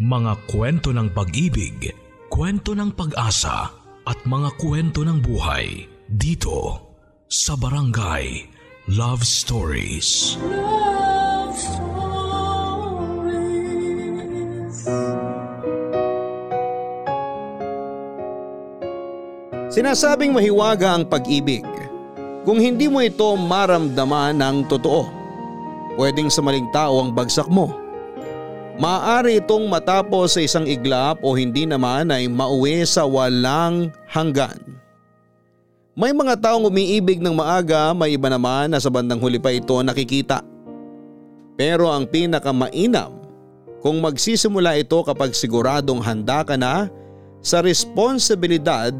[0.00, 1.92] Mga kwento ng pag-ibig,
[2.32, 3.68] kwento ng pag-asa
[4.08, 6.88] at mga kwento ng buhay dito
[7.28, 8.48] sa Barangay
[8.96, 10.40] Love Stories.
[10.40, 11.78] Love Stories.
[19.68, 21.68] Sinasabing mahiwaga ang pag-ibig.
[22.48, 25.04] Kung hindi mo ito maramdaman ng totoo,
[26.00, 27.79] pwedeng sa maling tao ang bagsak mo.
[28.80, 34.56] Maaari itong matapos sa isang iglap o hindi naman ay mauwi sa walang hanggan.
[35.92, 39.76] May mga taong umiibig ng maaga, may iba naman na sa bandang huli pa ito
[39.84, 40.40] nakikita.
[41.60, 43.20] Pero ang pinakamainam,
[43.84, 46.88] kung magsisimula ito kapag siguradong handa ka na
[47.44, 48.92] sa responsibilidad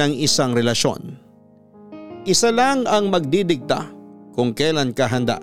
[0.00, 1.12] ng isang relasyon.
[2.24, 3.84] Isa lang ang magdidikta
[4.32, 5.40] kung kailan ka handa.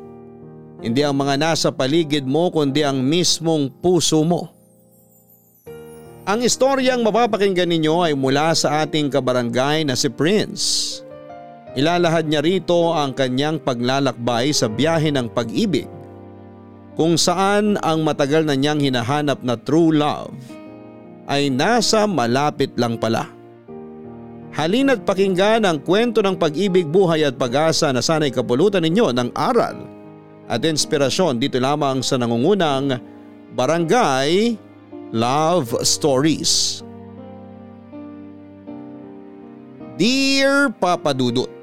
[0.83, 4.51] Hindi ang mga nasa paligid mo kundi ang mismong puso mo.
[6.27, 10.99] Ang istoryang mapapakinggan ninyo ay mula sa ating kabarangay na si Prince.
[11.79, 15.87] Ilalahad niya rito ang kanyang paglalakbay sa biyahe ng pag-ibig
[16.93, 20.35] kung saan ang matagal na niyang hinahanap na true love
[21.31, 23.25] ay nasa malapit lang pala.
[24.53, 30.02] Halina't pakinggan ang kwento ng pag-ibig, buhay at pag-asa na sana'y kapulutan ninyo ng aral
[30.47, 32.99] at inspirasyon dito lamang sa nangungunang
[33.55, 34.57] Barangay
[35.13, 36.81] Love Stories.
[39.93, 41.53] Dear Papa Dudut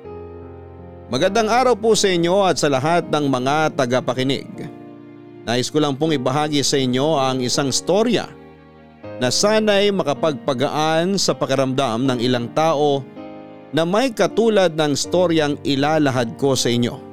[1.11, 4.47] Magandang araw po sa inyo at sa lahat ng mga tagapakinig.
[5.43, 8.31] Nais ko lang pong ibahagi sa inyo ang isang storya
[9.19, 13.03] na sana'y makapagpagaan sa pakiramdam ng ilang tao
[13.75, 17.10] na may katulad ng storyang ilalahad ko sa inyo.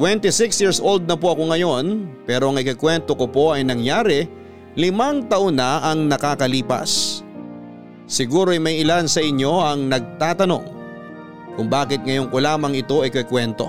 [0.00, 4.24] 26 years old na po ako ngayon pero ang ikikwento ko po ay nangyari
[4.72, 7.20] limang taon na ang nakakalipas.
[8.08, 10.64] Siguro ay may ilan sa inyo ang nagtatanong
[11.52, 13.68] kung bakit ngayon ko lamang ito ikikwento.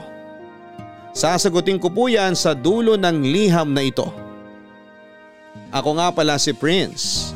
[1.11, 4.07] Sasagutin ko po yan sa dulo ng liham na ito.
[5.75, 7.35] Ako nga pala si Prince.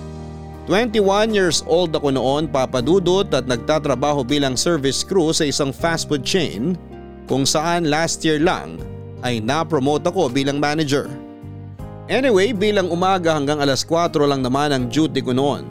[0.71, 6.23] 21 years old ako noon papadudot at nagtatrabaho bilang service crew sa isang fast food
[6.23, 6.79] chain
[7.25, 8.77] kung saan last year lang
[9.25, 11.09] ay na-promote ako bilang manager.
[12.05, 15.65] Anyway bilang umaga hanggang alas 4 lang naman ang duty ko noon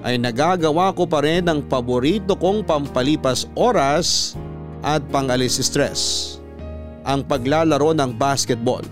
[0.00, 4.32] ay nagagawa ko pa rin ang paborito kong pampalipas oras
[4.80, 6.36] at pangalis stress.
[7.04, 8.84] Ang paglalaro ng basketball.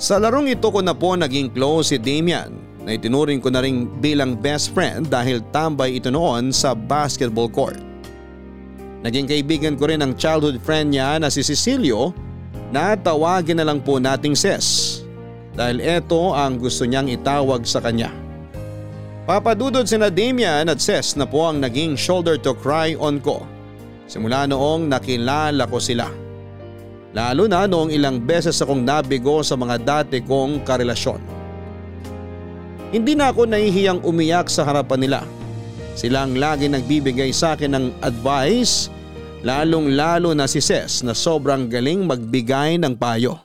[0.00, 2.52] Sa larong ito ko na po naging close si Damian
[2.84, 7.89] na itinuring ko na rin bilang best friend dahil tambay ito noon sa basketball court.
[9.00, 12.12] Naging kaibigan ko rin ang childhood friend niya na si Cecilio
[12.68, 15.00] na tawagin na lang po nating Ses
[15.56, 18.12] dahil ito ang gusto niyang itawag sa kanya.
[19.24, 23.42] Papadudod sina Damian at Ses na po ang naging shoulder to cry on ko
[24.10, 26.10] simula noong nakilala ko sila.
[27.14, 31.22] Lalo na noong ilang beses akong nabigo sa mga dati kong karelasyon.
[32.90, 35.20] Hindi na ako nahihiyang umiyak sa harapan nila.
[36.00, 38.88] Sila ang lagi nagbibigay sa akin ng advice
[39.44, 43.36] lalong lalo na si Ses na sobrang galing magbigay ng payo.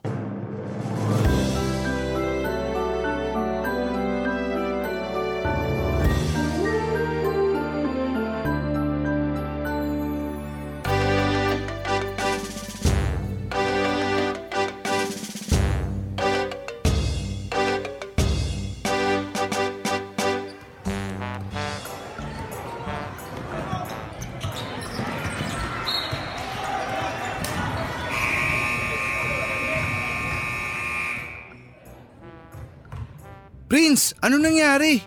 [34.76, 35.00] Nangyari?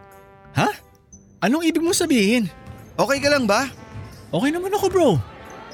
[0.56, 0.68] Ha?
[1.44, 2.48] Anong ibig mo sabihin?
[2.96, 3.68] Okay ka lang ba?
[4.32, 5.10] Okay naman ako bro.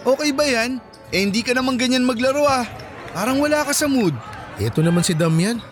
[0.02, 0.82] Okay ba yan?
[1.14, 2.66] Eh hindi ka naman ganyan maglaro ah.
[3.14, 4.12] Parang wala ka sa mood.
[4.58, 5.62] Ito naman si Damian.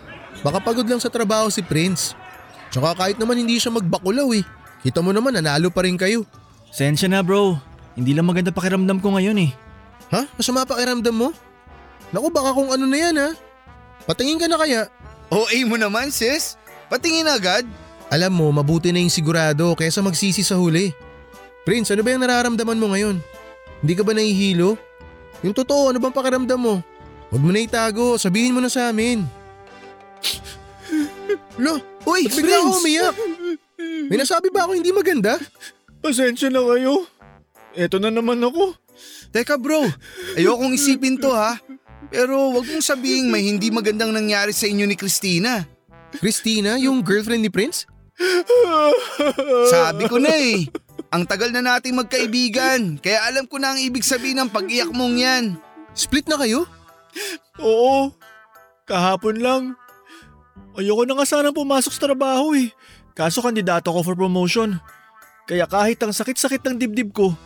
[0.41, 2.15] Baka pagod lang sa trabaho si Prince.
[2.71, 4.43] Tsaka kahit naman hindi siya magbakulaw eh.
[4.81, 6.25] Kita mo naman nanalo pa rin kayo.
[6.73, 7.59] Sensya na bro.
[7.93, 9.51] Hindi lang maganda pakiramdam ko ngayon eh.
[10.09, 10.25] Ha?
[10.39, 11.29] Masama pakiramdam mo?
[12.09, 13.29] Naku baka kung ano na yan ha.
[14.09, 14.89] Patingin ka na kaya.
[15.29, 16.57] OA mo naman sis.
[16.89, 17.63] Patingin agad.
[18.13, 20.93] Alam mo, mabuti na yung sigurado kaysa magsisi sa huli.
[21.65, 23.17] Prince, ano ba yung nararamdaman mo ngayon?
[23.81, 24.77] Hindi ka ba nahihilo?
[25.41, 26.77] Yung totoo, ano bang pakiramdam mo?
[27.33, 29.25] Huwag mo na itago, sabihin mo na sa amin.
[31.57, 32.81] Lo, uy, Ba't bigla ako Prince?
[32.85, 33.15] umiyak.
[34.13, 35.41] May nasabi ba ako hindi maganda?
[35.97, 37.09] Pasensya na kayo.
[37.73, 38.77] Eto na naman ako.
[39.33, 39.81] Teka bro,
[40.37, 41.57] ayokong isipin to ha.
[42.13, 45.65] Pero wag mong sabihin may hindi magandang nangyari sa inyo ni Christina.
[46.21, 47.89] Christina, yung girlfriend ni Prince?
[49.73, 50.67] Sabi ko na eh.
[51.13, 55.13] Ang tagal na nating magkaibigan, kaya alam ko na ang ibig sabihin ng pag-iyak mong
[55.13, 55.45] yan.
[55.93, 56.65] Split na kayo?
[57.61, 58.09] Oo,
[58.89, 59.63] kahapon lang.
[60.73, 62.73] Ayoko na nga sana pumasok sa trabaho eh.
[63.13, 64.81] Kaso kandidato ko for promotion.
[65.45, 67.37] Kaya kahit ang sakit-sakit ng dibdib ko,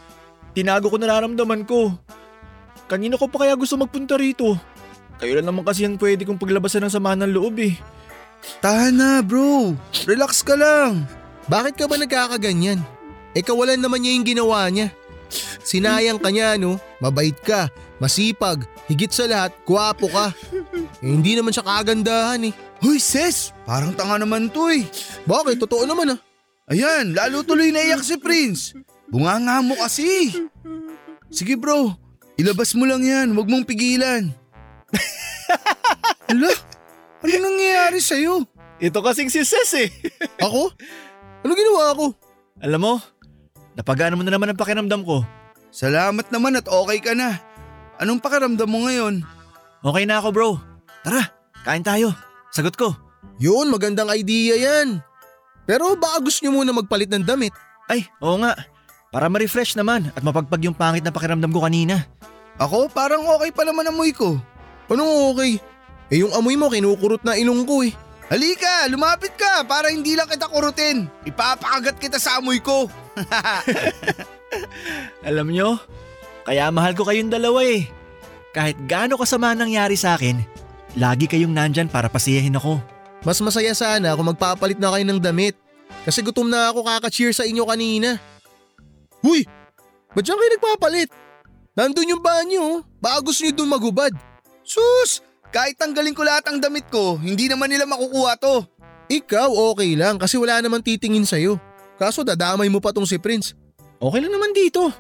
[0.55, 1.91] tinago ko nararamdaman ko.
[2.87, 4.55] Kanino ko pa kaya gusto magpunta rito?
[5.19, 7.75] Kayo lang naman kasi ang pwede kong paglabasan ng sama ng loob eh.
[8.59, 9.75] Tahan na bro,
[10.07, 11.05] relax ka lang.
[11.47, 12.81] Bakit ka ba nagkakaganyan?
[13.37, 14.89] Eh kawalan naman niya yung ginawa niya.
[15.61, 17.67] Sinayang ka niya no, mabait ka,
[17.99, 20.31] masipag, higit sa lahat, guwapo ka.
[21.03, 22.53] Eh, hindi naman siya kagandahan eh.
[22.79, 24.87] Hoy sis, parang tanga naman to eh.
[25.27, 25.59] Bakit?
[25.59, 26.19] Totoo naman ah.
[26.67, 28.75] Ayan, lalo tuloy naiyak si Prince.
[29.07, 30.35] Bunganga mo kasi.
[31.31, 31.95] Sige bro,
[32.39, 34.31] ilabas mo lang yan, huwag mong pigilan.
[36.27, 36.51] Hala,
[37.23, 38.45] ano nangyayari sa'yo?
[38.77, 39.89] Ito kasing si Ses eh.
[40.45, 40.69] Ako?
[41.41, 42.05] Ano ginawa ko?
[42.61, 42.93] Alam mo,
[43.73, 45.25] napagana mo na naman ang pakiramdam ko.
[45.73, 47.41] Salamat naman at okay ka na.
[47.97, 49.25] Anong pakiramdam mo ngayon?
[49.81, 50.49] Okay na ako bro.
[51.01, 51.33] Tara,
[51.65, 52.13] kain tayo.
[52.53, 52.93] Sagot ko.
[53.37, 55.01] Yun, magandang idea yan.
[55.69, 57.53] Pero baka gusto niyo muna magpalit ng damit.
[57.85, 58.57] Ay, oo nga.
[59.13, 62.05] Para ma-refresh naman at mapagpag yung pangit na pakiramdam ko kanina.
[62.57, 64.41] Ako parang okay pa naman amoy ko.
[64.89, 65.61] Anong okay?
[66.07, 67.91] Eh yung amoy mo kinukurot na ilong ko eh.
[68.27, 71.07] Halika, lumapit ka para hindi lang kita kurutin.
[71.23, 72.91] Ipapakagat kita sa amoy ko.
[75.27, 75.79] Alam nyo,
[76.43, 77.87] kaya mahal ko kayong dalawa eh.
[78.51, 80.43] Kahit gaano kasama nangyari sa akin,
[80.99, 82.79] lagi kayong nandyan para pasiyahin ako.
[83.23, 85.55] Mas masaya sana kung magpapalit na kayo ng damit.
[86.07, 88.15] Kasi gutom na ako kaka-cheer sa inyo kanina.
[89.19, 89.43] Huy!
[90.15, 91.09] Ba't dyan kayo nagpapalit?
[91.75, 92.63] Nandun yung banyo.
[92.63, 92.77] oh.
[93.03, 94.11] Baka gusto nyo dun magubad.
[94.63, 95.19] Sus,
[95.51, 98.65] kahit tanggalin ko lahat ang damit ko, hindi naman nila makukuha to.
[99.07, 101.55] Ikaw okay lang kasi wala naman titingin sa'yo.
[101.95, 103.55] Kaso dadamay mo pa tong si Prince.
[103.97, 104.91] Okay lang naman dito.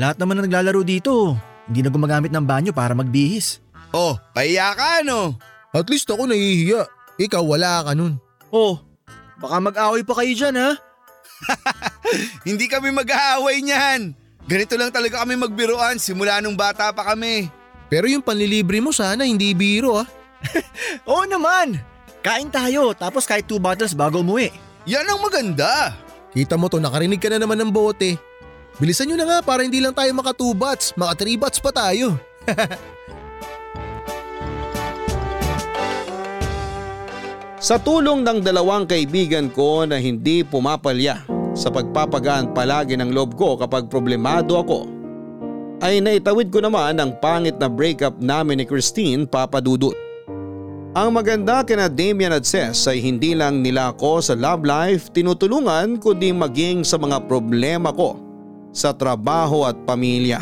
[0.00, 1.36] Lahat naman na naglalaro dito,
[1.68, 3.60] hindi na gumagamit ng banyo para magbihis.
[3.94, 5.38] Oh, pahiya ka ano?
[5.70, 6.84] At least ako nahihiya.
[7.16, 8.20] Ikaw wala ka nun.
[8.52, 8.80] Oh,
[9.40, 10.70] baka mag-away pa kayo dyan ha?
[12.48, 14.16] Hindi kami mag-aaway niyan.
[14.46, 17.50] Ganito lang talaga kami magbiruan simula nung bata pa kami.
[17.86, 20.08] Pero yung panlilibre mo sana hindi biro ah.
[21.10, 21.78] Oo naman!
[22.22, 24.50] Kain tayo tapos kahit two bottles bago umuwi.
[24.86, 25.94] Yan ang maganda.
[26.34, 28.18] Kita mo to nakarinig ka na naman ng bote.
[28.76, 31.72] Bilisan nyo na nga para hindi lang tayo maka 2 bats, maka 3 bats pa
[31.72, 32.20] tayo.
[37.56, 41.24] Sa tulong ng dalawang kaibigan ko na hindi pumapalya
[41.56, 44.86] sa pagpapagaan palagi ng loob ko kapag problemado ako,
[45.84, 49.92] ay naitawid ko naman ang pangit na breakup namin ni Christine papadudot.
[50.96, 56.00] Ang maganda kina Damian at Ses ay hindi lang nila ako sa love life tinutulungan
[56.00, 58.16] kundi maging sa mga problema ko
[58.72, 60.40] sa trabaho at pamilya.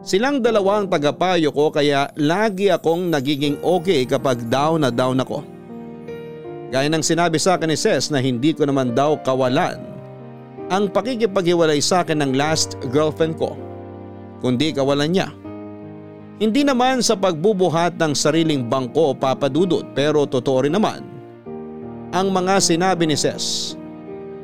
[0.00, 5.44] Silang dalawang tagapayo ko kaya lagi akong nagiging okay kapag down na down ako.
[6.72, 9.92] Gaya ng sinabi sa akin ni Ses na hindi ko naman daw kawalan
[10.72, 13.52] ang pakikipaghiwalay sa akin ng last girlfriend ko,
[14.42, 15.28] kundi kawalan niya.
[16.42, 21.12] Hindi naman sa pagbubuhat ng sariling bangko o papadudot pero totoo rin naman
[22.12, 23.74] ang mga sinabi ni Ses.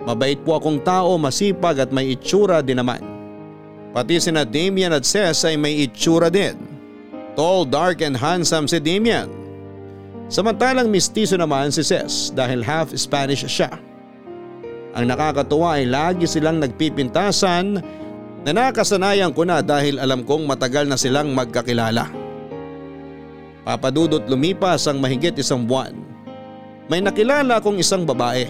[0.09, 3.05] Mabait po akong tao, masipag at may itsura din naman.
[3.93, 6.57] Pati sina Damian at Ses ay may itsura din.
[7.37, 9.29] Tall, dark and handsome si Damian.
[10.33, 13.77] Samantalang mistiso naman si Ses dahil half Spanish siya.
[14.97, 17.85] Ang nakakatuwa ay lagi silang nagpipintasan
[18.49, 22.09] na nakasanayan ko na dahil alam kong matagal na silang magkakilala.
[23.61, 25.93] Papadudot lumipas ang mahigit isang buwan.
[26.89, 28.49] May nakilala akong isang babae.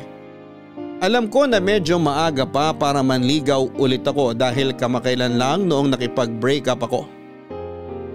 [1.03, 6.71] Alam ko na medyo maaga pa para manligaw ulit ako dahil kamakailan lang noong nakipag-break
[6.71, 7.03] up ako.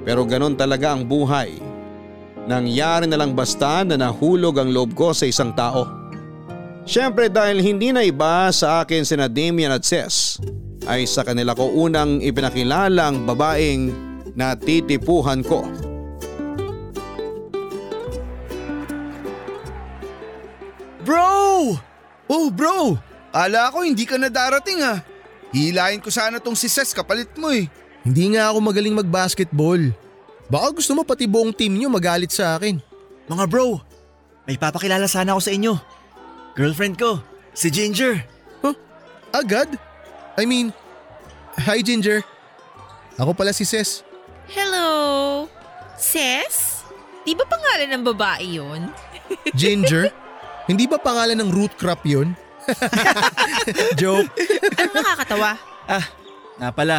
[0.07, 1.59] Pero ganun talaga ang buhay.
[2.47, 5.83] Nangyari na lang basta na nahulog ang loob ko sa isang tao.
[6.87, 10.39] Siyempre dahil hindi na iba sa akin sina Damian at Ses
[10.87, 13.91] ay sa kanila ko unang ipinakilalang babaeng
[14.35, 15.63] natitipuhan ko.
[21.03, 21.75] Bro!
[22.31, 22.95] Oh bro,
[23.35, 25.03] ala ko hindi ka na darating ah.
[25.53, 27.67] Hilahin ko sana tong si Ses kapalit mo eh.
[28.03, 29.79] Hindi nga ako magaling mag-basketball.
[30.49, 32.81] Baka gusto mo pati buong team nyo magalit sa akin.
[33.29, 33.79] Mga bro,
[34.43, 35.73] may papakilala sana ako sa inyo.
[36.57, 37.21] Girlfriend ko,
[37.55, 38.23] si Ginger.
[39.33, 39.92] Agad?
[40.33, 40.73] I mean,
[41.61, 42.25] hi Ginger.
[43.21, 44.01] Ako pala si Ses.
[44.49, 45.45] Hello?
[45.93, 46.81] Ses?
[47.21, 48.89] Di ba pangalan ng babae yun?
[49.59, 50.09] Ginger?
[50.65, 52.33] Hindi ba pangalan ng root crop yun?
[53.99, 54.31] Joke.
[54.79, 55.51] Ano nakakatawa?
[55.85, 56.05] Ah,
[56.57, 56.97] nga pala.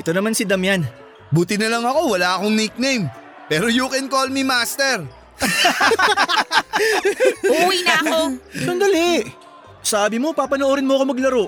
[0.00, 0.86] Ito naman si Damian.
[1.34, 3.10] Buti na lang ako, wala akong nickname.
[3.50, 5.04] Pero you can call me Master.
[7.50, 8.18] Uuwi na ako.
[8.54, 9.26] Sandali.
[9.84, 11.44] Sabi mo, papanoorin mo ako maglaro.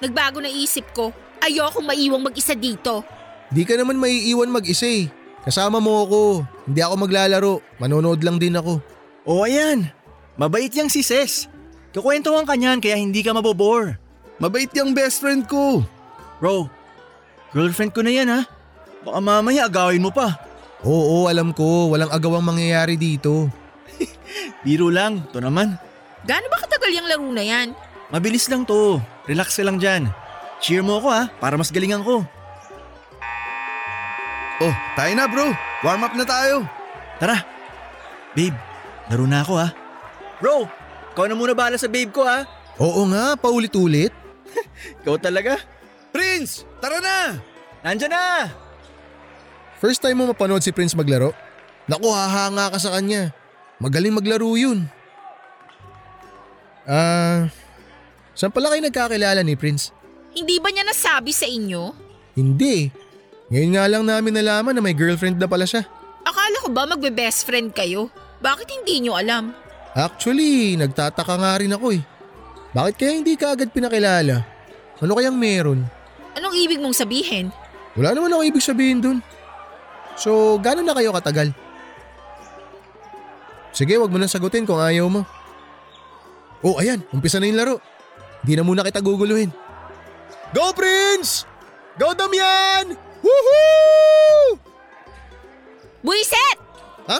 [0.00, 1.12] Nagbago na isip ko.
[1.40, 3.04] Ayokong maiwang mag-isa dito.
[3.52, 5.08] Di ka naman maiiwan mag-isa eh.
[5.44, 6.20] Kasama mo ako.
[6.68, 7.54] Hindi ako maglalaro.
[7.80, 8.80] Manonood lang din ako.
[9.28, 9.88] O ayan,
[10.40, 11.48] mabait yang si Ses.
[11.92, 14.00] Kukwentuhan ka niyan kaya hindi ka mabobore.
[14.40, 15.84] Mabait yung best friend ko.
[16.40, 16.72] Bro,
[17.52, 18.40] girlfriend ko na yan ha.
[19.04, 20.40] Baka mamaya agawin mo pa.
[20.80, 21.92] Oo, alam ko.
[21.92, 23.52] Walang agawang mangyayari dito.
[24.64, 25.76] Biro lang, to naman.
[26.24, 27.68] Gaano ba katagal yung laro na yan?
[28.10, 28.98] Mabilis lang to.
[29.30, 30.10] Relax ka lang dyan.
[30.58, 32.26] Cheer mo ako ha, para mas galingan ko.
[34.60, 35.54] Oh, tayo na bro.
[35.80, 36.68] Warm up na tayo.
[37.16, 37.40] Tara.
[38.36, 38.54] Babe,
[39.08, 39.68] laro na ako ha.
[40.42, 40.68] Bro,
[41.16, 42.44] ikaw na muna bahala sa babe ko ha.
[42.76, 44.12] Oo nga, paulit-ulit.
[45.04, 45.60] Ikaw talaga.
[46.10, 47.38] Prince, tara na!
[47.84, 48.50] Nandyan na!
[49.78, 51.32] First time mo mapanood si Prince maglaro?
[51.88, 53.32] Naku, hahanga ka sa kanya.
[53.80, 54.84] Magaling maglaro yun.
[56.84, 57.48] Ah,
[58.40, 59.92] saan pala kayo nagkakilala ni Prince?
[60.32, 61.92] Hindi ba niya nasabi sa inyo?
[62.32, 62.88] Hindi.
[63.52, 65.84] Ngayon nga lang namin nalaman na may girlfriend na pala siya.
[66.24, 68.08] Akala ko ba magbe-best friend kayo?
[68.40, 69.52] Bakit hindi niyo alam?
[69.92, 72.02] Actually, nagtataka nga rin ako eh.
[72.72, 74.40] Bakit kaya hindi ka agad pinakilala?
[75.04, 75.84] Ano kayang meron?
[76.38, 77.52] Anong ibig mong sabihin?
[77.98, 79.18] Wala naman ako ibig sabihin dun.
[80.16, 81.52] So, gano'n na kayo katagal?
[83.74, 85.26] Sige, wag mo nang sagutin kung ayaw mo.
[86.62, 87.76] Oh, ayan, umpisa na yung laro.
[88.44, 89.52] Hindi na muna kita guguluhin.
[90.50, 91.44] Go, Prince!
[92.00, 92.96] Go, Damian!
[93.20, 94.56] Woohoo!
[96.00, 96.58] Buiset!
[97.06, 97.18] Ha?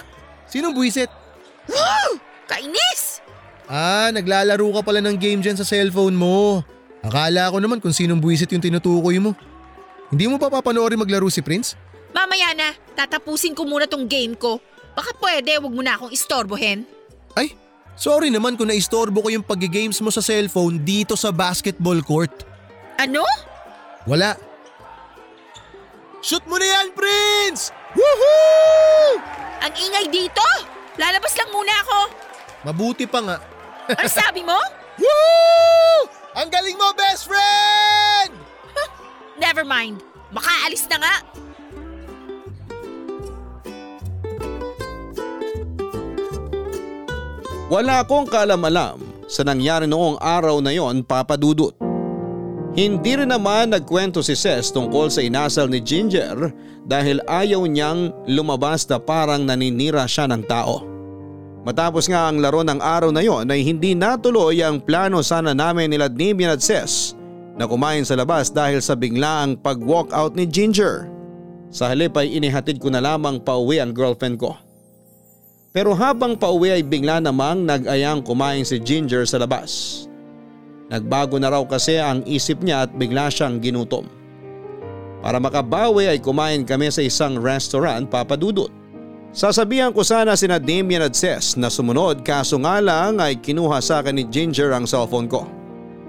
[0.49, 1.13] Sinong buwisit?
[2.51, 3.23] Kainis!
[3.71, 6.65] Ah, naglalaro ka pala ng game dyan sa cellphone mo.
[7.07, 9.37] Akala ko naman kung sinong buwisit yung tinutukoy mo.
[10.11, 11.79] Hindi mo pa papanoorin maglaro si Prince?
[12.11, 14.59] Mamaya na, tatapusin ko muna tong game ko.
[14.99, 16.83] Baka pwede, wag mo na akong istorbohin.
[17.39, 17.55] Ay,
[18.01, 22.33] sorry naman kung naistorbo ko yung pag-games mo sa cellphone dito sa basketball court.
[22.97, 23.21] Ano?
[24.09, 24.41] Wala.
[26.25, 27.73] Shoot mo na yan, Prince!
[27.93, 29.21] Woohoo!
[29.61, 30.45] Ang ingay dito?
[30.97, 31.99] Lalabas lang muna ako.
[32.65, 33.37] Mabuti pa nga.
[33.93, 34.57] Ano sabi mo?
[35.01, 36.01] Woo!
[36.37, 38.33] Ang galing mo, best friend!
[39.41, 40.05] Never mind.
[40.31, 41.15] Makaalis na nga.
[47.71, 48.99] Wala akong kaalam-alam
[49.31, 51.71] sa nangyari noong araw na yon papadudot.
[52.75, 56.51] Hindi rin naman nagkwento si Ses tungkol sa inasal ni Ginger
[56.83, 60.83] dahil ayaw niyang lumabas na parang naninira siya ng tao.
[61.63, 65.95] Matapos nga ang laro ng araw na yon ay hindi natuloy ang plano sana namin
[65.95, 67.15] nila Damian at Ses
[67.55, 71.07] na kumain sa labas dahil sa biglaang pag-walk out ni Ginger.
[71.71, 74.59] Sa halip ay inihatid ko na lamang pauwi ang girlfriend ko.
[75.71, 80.03] Pero habang pauwi ay bigla namang nag-ayang kumain si Ginger sa labas.
[80.91, 84.03] Nagbago na raw kasi ang isip niya at bigla siyang ginutom.
[85.23, 88.73] Para makabawi ay kumain kami sa isang restaurant papadudot.
[89.31, 94.03] Sasabihan ko sana sina Damian at Ses na sumunod kaso nga lang ay kinuha sa
[94.03, 95.47] akin ni Ginger ang cellphone ko.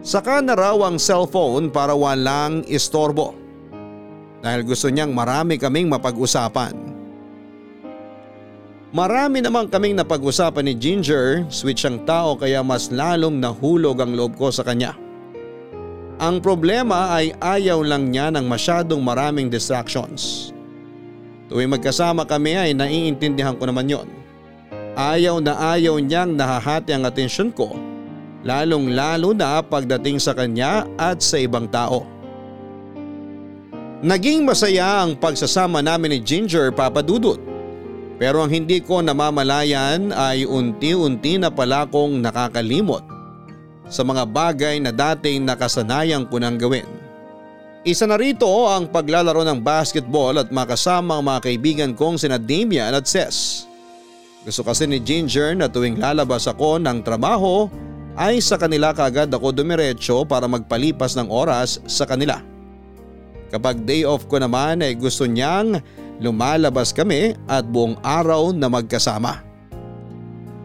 [0.01, 3.37] Saka na raw ang cellphone para walang istorbo.
[4.41, 6.90] Dahil gusto niyang marami kaming mapag-usapan.
[8.91, 14.35] Marami naman kaming napag-usapan ni Ginger, switch ang tao kaya mas lalong nahulog ang loob
[14.35, 14.99] ko sa kanya.
[16.19, 20.51] Ang problema ay ayaw lang niya ng masyadong maraming distractions.
[21.47, 24.11] Tuwing magkasama kami ay naiintindihan ko naman yon.
[24.99, 27.71] Ayaw na ayaw niyang nahahati ang atensyon ko,
[28.43, 32.03] lalong lalo na pagdating sa kanya at sa ibang tao.
[34.03, 37.50] Naging masaya ang pagsasama namin ni Ginger papadudot.
[38.21, 43.01] Pero ang hindi ko namamalayan ay unti-unti na pala kong nakakalimot
[43.89, 46.85] sa mga bagay na dating nakasanayan ko nang gawin.
[47.81, 52.93] Isa na rito ang paglalaro ng basketball at makasama ang mga kaibigan kong sina Damian
[52.93, 53.65] at Ses.
[54.45, 57.73] Gusto kasi ni Ginger na tuwing lalabas ako ng trabaho
[58.13, 62.37] ay sa kanila kagad ako dumiretso para magpalipas ng oras sa kanila.
[63.49, 65.81] Kapag day off ko naman ay gusto niyang
[66.21, 69.41] lumalabas kami at buong araw na magkasama.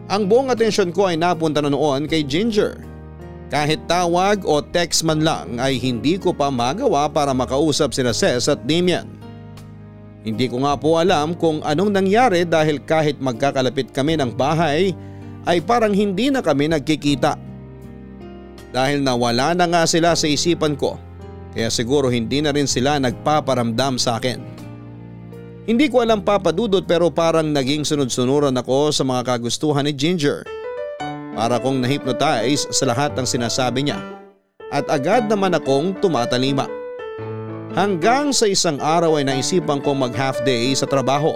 [0.07, 2.79] Ang buong atensyon ko ay napunta na noon kay Ginger.
[3.51, 8.47] Kahit tawag o text man lang ay hindi ko pa magawa para makausap sila Ses
[8.47, 9.07] at Damian.
[10.23, 14.91] Hindi ko nga po alam kung anong nangyari dahil kahit magkakalapit kami ng bahay
[15.47, 17.39] ay parang hindi na kami nagkikita.
[18.75, 20.99] Dahil nawala na nga sila sa isipan ko
[21.57, 24.56] kaya siguro hindi na rin sila nagpaparamdam sa akin.
[25.67, 30.47] Hindi ko alam papadudot pero parang naging sunod-sunuran ako sa mga kagustuhan ni Ginger.
[31.35, 33.99] Para kong nahipnotize sa lahat ng sinasabi niya
[34.71, 36.71] at agad naman akong tumatalima.
[37.75, 41.35] Hanggang sa isang araw ay naisipan kong mag half day sa trabaho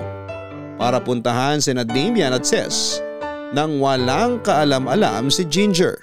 [0.80, 3.04] para puntahan si Damian at Ses
[3.52, 6.00] nang walang kaalam-alam si Ginger.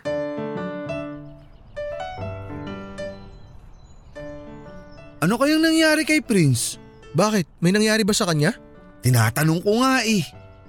[5.24, 6.87] Ano kayang nangyari kay Prince?
[7.18, 7.58] Bakit?
[7.58, 8.54] May nangyari ba sa kanya?
[9.02, 10.22] Tinatanong ko nga eh.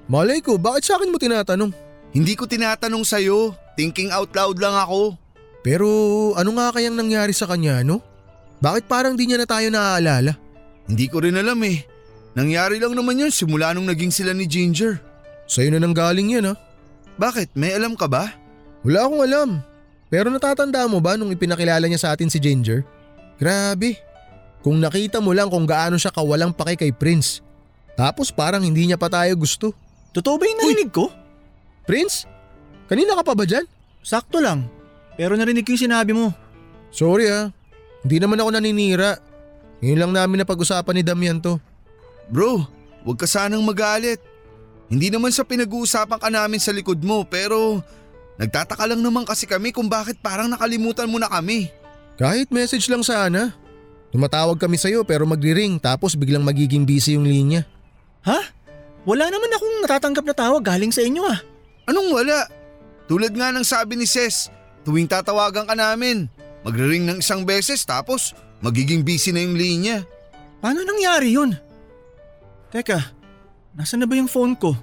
[0.10, 1.70] Malay ko, bakit sa akin mo tinatanong?
[2.10, 3.54] Hindi ko tinatanong sa'yo.
[3.78, 5.14] Thinking out loud lang ako.
[5.62, 5.88] Pero
[6.34, 8.02] ano nga kayang nangyari sa kanya, no?
[8.66, 10.34] Bakit parang di niya na tayo naaalala?
[10.90, 11.86] Hindi ko rin alam eh.
[12.34, 14.98] Nangyari lang naman yun simula nung naging sila ni Ginger.
[15.46, 16.58] Sa'yo na nang galing yan ha?
[17.22, 17.54] Bakit?
[17.54, 18.34] May alam ka ba?
[18.82, 19.50] Wala akong alam.
[20.10, 22.82] Pero natatanda mo ba nung ipinakilala niya sa atin si Ginger?
[23.38, 24.02] Grabe.
[24.60, 27.40] Kung nakita mo lang kung gaano siya kawalang pake kay Prince.
[27.96, 29.72] Tapos parang hindi niya pa tayo gusto.
[30.12, 31.08] Totoo ba yung narinig ko?
[31.88, 32.28] Prince?
[32.92, 33.64] Kanina ka pa ba dyan?
[34.04, 34.68] Sakto lang.
[35.16, 36.32] Pero narinig ko yung sinabi mo.
[36.92, 37.52] Sorry ha.
[38.04, 39.20] Hindi naman ako naninira.
[39.80, 41.60] Ngayon lang namin na pag-usapan ni Damian to.
[42.28, 42.68] Bro,
[43.04, 44.20] huwag ka sanang magalit.
[44.90, 47.80] Hindi naman sa pinag-uusapan ka namin sa likod mo pero
[48.42, 51.70] nagtataka lang naman kasi kami kung bakit parang nakalimutan mo na kami.
[52.18, 53.54] Kahit message lang sana.
[54.10, 57.62] Tumatawag kami sa'yo pero magri-ring tapos biglang magiging busy yung linya.
[58.26, 58.40] Ha?
[59.06, 61.40] Wala naman akong natatanggap na tawag galing sa inyo ah.
[61.86, 62.50] Anong wala?
[63.10, 64.54] Tulad nga ng sabi ni Ses,
[64.86, 66.30] tuwing tatawagan ka namin,
[66.62, 70.06] magre-ring ng isang beses tapos magiging busy na yung linya.
[70.62, 71.54] Paano nangyari yun?
[72.70, 73.00] Teka,
[73.74, 74.78] nasan na ba yung phone ko?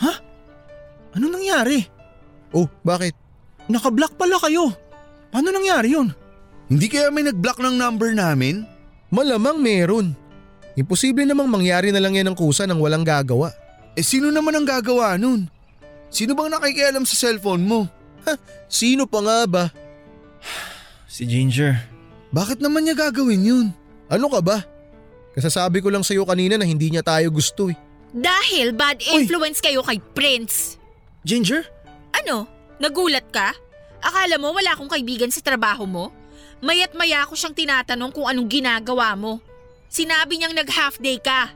[0.00, 0.12] Ha?
[1.14, 1.86] Ano nangyari?
[2.50, 3.14] Oh, bakit?
[3.70, 4.74] Nakablock pala kayo.
[5.30, 6.10] Paano nangyari yun?
[6.70, 8.66] Hindi kaya may nag-block ng number namin?
[9.10, 10.14] Malamang meron.
[10.78, 13.50] Imposible namang mangyari na lang yan ng kusa nang walang gagawa.
[13.98, 15.50] Eh sino naman ang gagawa nun?
[16.10, 17.86] Sino bang nakikialam sa cellphone mo?
[18.70, 19.64] Sino pa nga ba?
[21.10, 21.74] Si Ginger.
[22.30, 23.66] Bakit naman niya gagawin yun?
[24.06, 24.62] Ano ka ba?
[25.34, 27.74] Kasasabi ko lang sa'yo kanina na hindi niya tayo gusto eh.
[28.14, 30.78] Dahil bad influence kayo kay Prince.
[31.26, 31.66] Ginger?
[32.14, 32.46] Ano?
[32.78, 33.50] Nagulat ka?
[34.00, 36.12] Akala mo wala akong kaibigan sa trabaho mo?
[36.60, 39.40] Mayat maya ko siyang tinatanong kung anong ginagawa mo.
[39.88, 41.52] Sinabi niyang nag-half day ka.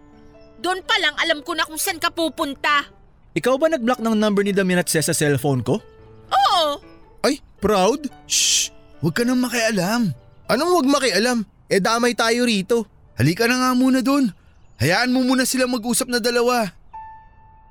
[0.61, 2.89] Doon pa lang alam ko na kung saan ka pupunta.
[3.35, 5.83] Ikaw ba nag-block ng number ni Damian at sa cellphone ko?
[6.31, 6.81] Oo,
[7.21, 8.09] Ay, proud?
[8.25, 8.69] Shh!
[9.01, 10.13] Huwag ka nang makialam.
[10.49, 11.45] Anong wag makialam?
[11.69, 12.89] Eh damay tayo rito.
[13.17, 14.33] Halika na nga muna doon.
[14.81, 16.69] Hayaan mo muna sila mag-usap na dalawa.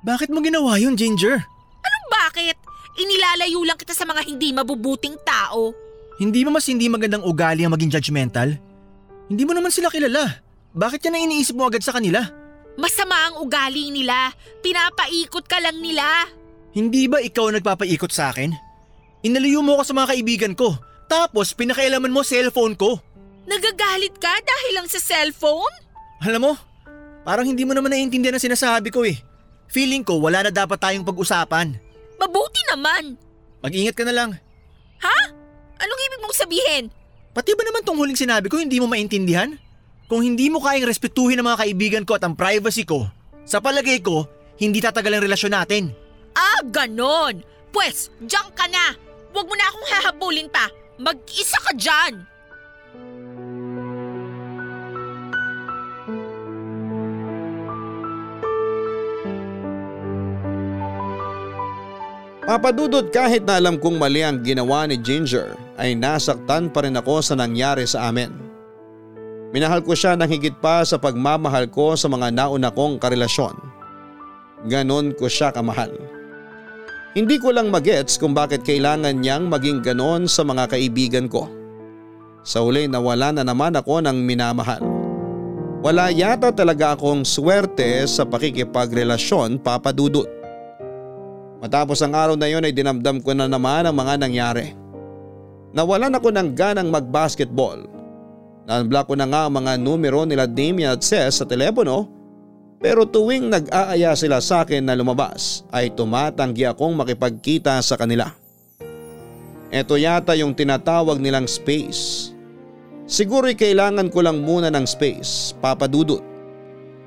[0.04, 1.42] Bakit mo ginawa yun, Ginger?
[1.84, 2.56] anong bakit?
[2.94, 5.74] Inilalayo lang kita sa mga hindi mabubuting tao.
[6.14, 8.54] Hindi mo mas hindi magandang ugali ang maging judgmental?
[9.26, 10.38] Hindi mo naman sila kilala.
[10.74, 12.22] Bakit yan ang iniisip mo agad sa kanila?
[12.78, 14.30] Masama ang ugali nila.
[14.62, 16.26] Pinapaikot ka lang nila.
[16.74, 18.54] Hindi ba ikaw ang nagpapaikot sa akin?
[19.26, 20.74] Inalayo mo ako sa mga kaibigan ko.
[21.10, 22.98] Tapos pinakailaman mo cellphone ko.
[23.46, 25.74] Nagagalit ka dahil lang sa cellphone?
[26.22, 26.52] Alam mo,
[27.26, 29.18] parang hindi mo naman naiintindihan ang sinasabi ko eh.
[29.70, 31.78] Feeling ko wala na dapat tayong pag-usapan.
[32.18, 33.18] Mabuti naman.
[33.64, 34.30] Mag-ingat ka na lang.
[35.00, 35.18] Ha?
[35.80, 36.84] Anong ibig mong sabihin?
[37.34, 39.58] Pati ba naman tong huling sinabi ko hindi mo maintindihan?
[40.06, 43.08] Kung hindi mo kayang respetuhin ang mga kaibigan ko at ang privacy ko,
[43.48, 44.28] sa palagay ko,
[44.60, 45.84] hindi tatagal ang relasyon natin.
[46.36, 47.42] Ah, ganon.
[47.74, 48.94] Pwes, diyan ka na.
[49.34, 50.70] Huwag mo na akong hahabulin pa.
[51.00, 52.22] Mag-isa ka dyan.
[62.44, 67.24] Papadudod kahit na alam kong mali ang ginawa ni Ginger ay nasaktan pa rin ako
[67.24, 68.36] sa nangyari sa amin.
[69.48, 73.56] Minahal ko siya ng higit pa sa pagmamahal ko sa mga nauna kong karelasyon.
[74.68, 75.96] Ganon ko siya kamahal.
[77.16, 81.48] Hindi ko lang magets kung bakit kailangan niyang maging ganon sa mga kaibigan ko.
[82.44, 84.84] Sa huli nawala na naman ako ng minamahal.
[85.80, 90.33] Wala yata talaga akong swerte sa pakikipagrelasyon papadudot.
[91.64, 94.76] Matapos ang araw na yon ay dinamdam ko na naman ang mga nangyari.
[95.72, 97.88] Nawalan ako ng ganang mag-basketball.
[98.68, 102.12] Na-unblock ko na nga ang mga numero nila Damian at Ses sa telepono
[102.84, 108.28] pero tuwing nag-aaya sila sa akin na lumabas ay tumatanggi akong makipagkita sa kanila.
[109.72, 112.28] Ito yata yung tinatawag nilang space.
[113.08, 116.20] Siguro'y kailangan ko lang muna ng space, papadudot.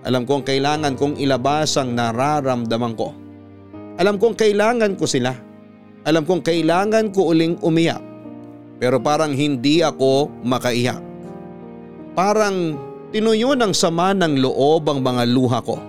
[0.02, 3.27] Alam kong kailangan kong ilabas ang nararamdaman ko.
[3.98, 5.34] Alam kong kailangan ko sila.
[6.06, 8.02] Alam kong kailangan ko uling umiyak.
[8.78, 11.02] Pero parang hindi ako makaiyak.
[12.14, 12.78] Parang
[13.10, 15.82] tinuyo ng sama ng loob ang mga luha ko.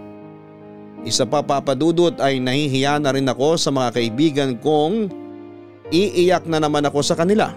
[1.04, 5.12] Isa pa papadudot ay nahihiya na rin ako sa mga kaibigan kong
[5.92, 7.52] iiyak na naman ako sa kanila.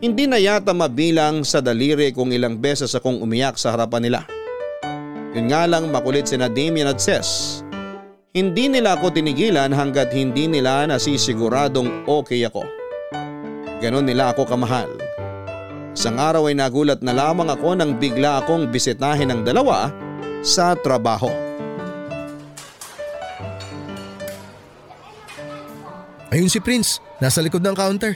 [0.00, 4.20] Hindi na yata mabilang sa daliri kung ilang beses akong umiyak sa harapan nila.
[5.38, 7.62] Yun nga lang makulit si Damian at Ses.
[8.30, 12.62] Hindi nila ako tinigilan hanggat hindi nila nasisiguradong okay ako.
[13.82, 14.86] Ganon nila ako kamahal.
[15.90, 19.90] Isang araw ay nagulat na lamang ako nang bigla akong bisitahin ng dalawa
[20.46, 21.26] sa trabaho.
[26.30, 28.14] Ayun si Prince, nasa likod ng counter.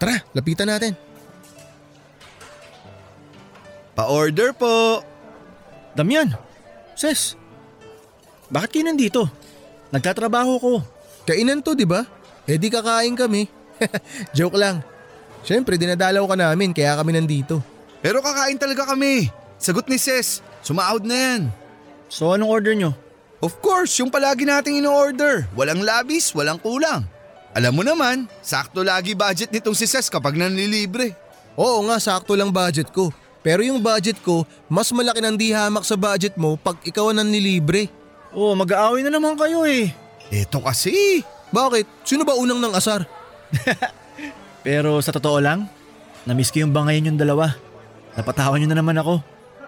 [0.00, 0.96] Tara, lapitan natin.
[3.92, 5.04] Pa-order po.
[5.92, 6.32] Damian,
[6.96, 7.36] Ses,
[8.48, 9.39] bakit kayo nandito?
[9.90, 10.72] Nagtatrabaho ko.
[11.26, 12.06] Kainan to, di ba?
[12.46, 13.46] Eh di kakain kami.
[14.36, 14.82] Joke lang.
[15.42, 17.62] Siyempre, dinadalaw ka namin kaya kami nandito.
[18.00, 19.28] Pero kakain talaga kami.
[19.60, 21.42] Sagot ni Ses, sumaahod na yan.
[22.08, 22.96] So anong order nyo?
[23.40, 25.48] Of course, yung palagi nating ino-order.
[25.56, 27.04] Walang labis, walang kulang.
[27.56, 31.16] Alam mo naman, sakto lagi budget nitong si Ses kapag nanlilibre.
[31.56, 33.10] Oo nga, sakto lang budget ko.
[33.40, 37.24] Pero yung budget ko, mas malaki ng di hamak sa budget mo pag ikaw ang
[37.24, 37.88] nanlilibre.
[38.30, 39.90] Oh, mag-aaway na naman kayo eh.
[40.30, 41.26] Eto kasi.
[41.50, 42.06] Bakit?
[42.06, 43.02] Sino ba unang ng asar?
[44.66, 45.66] Pero sa totoo lang,
[46.22, 47.50] namiss ko yung bangayan yung dalawa.
[48.14, 49.18] Napatawan nyo na naman ako.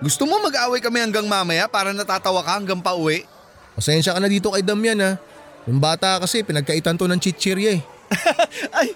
[0.03, 3.27] Gusto mo mag-away kami hanggang mamaya para natatawa ka hanggang pauwi?
[3.75, 5.18] Pasensya ka na dito kay Damian ha.
[5.66, 7.81] Yung bata kasi pinagkaitan to ng chichirya eh.
[8.79, 8.88] Ay,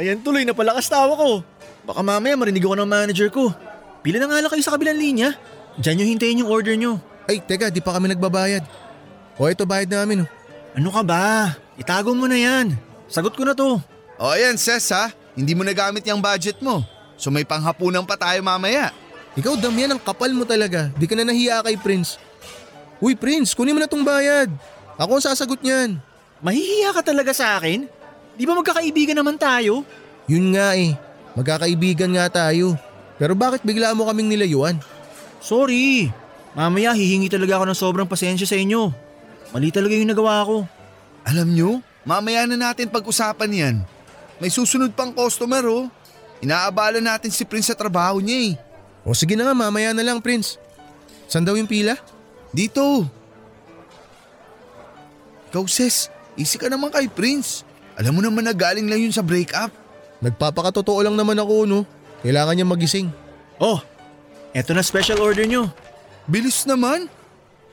[0.00, 1.44] ayan tuloy na palakas tawa ko.
[1.84, 3.52] Baka mamaya marinig ako ng manager ko.
[4.00, 5.36] Pila na nga lang kayo sa kabilang linya.
[5.80, 7.00] Diyan nyo hintayin yung order nyo.
[7.28, 8.64] Ay, teka, di pa kami nagbabayad.
[9.40, 10.28] O ito bayad namin.
[10.76, 11.56] Ano ka ba?
[11.80, 12.76] Itago mo na yan.
[13.08, 13.80] Sagot ko na to.
[14.20, 15.08] O ayan, Ses ha.
[15.32, 16.84] Hindi mo nagamit yung budget mo.
[17.16, 18.92] So may panghapunan pa tayo mamaya.
[19.40, 20.92] Ikaw Damian, ang kapal mo talaga.
[20.92, 22.20] Di ka na nahiya kay Prince.
[23.00, 24.52] Uy Prince, kunin mo na tong bayad.
[25.00, 25.96] Ako ang sasagot niyan.
[26.44, 27.88] Mahihiya ka talaga sa akin?
[28.36, 29.88] Di ba magkakaibigan naman tayo?
[30.28, 30.92] Yun nga eh.
[31.32, 32.76] Magkakaibigan nga tayo.
[33.16, 34.76] Pero bakit bigla mo kaming nilayuan?
[35.40, 36.12] Sorry.
[36.52, 39.09] Mamaya hihingi talaga ako ng sobrang pasensya sa inyo.
[39.50, 40.56] Mali talaga yung nagawa ko.
[41.26, 41.70] Alam nyo,
[42.06, 43.76] mamaya na natin pag-usapan yan.
[44.38, 45.86] May susunod pang customer oh.
[46.40, 48.54] Inaabala natin si Prince sa trabaho niya eh.
[49.04, 50.56] O sige na nga, mamaya na lang Prince.
[51.28, 51.98] Saan daw yung pila?
[52.50, 53.04] Dito.
[55.52, 56.08] Ikaw sis,
[56.38, 57.66] easy ka naman kay Prince.
[58.00, 59.68] Alam mo naman na galing lang yun sa breakup.
[60.24, 61.84] Nagpapakatotoo lang naman ako no.
[62.24, 63.08] Kailangan niya magising.
[63.60, 63.80] Oh,
[64.56, 65.68] eto na special order nyo.
[66.24, 67.08] Bilis naman.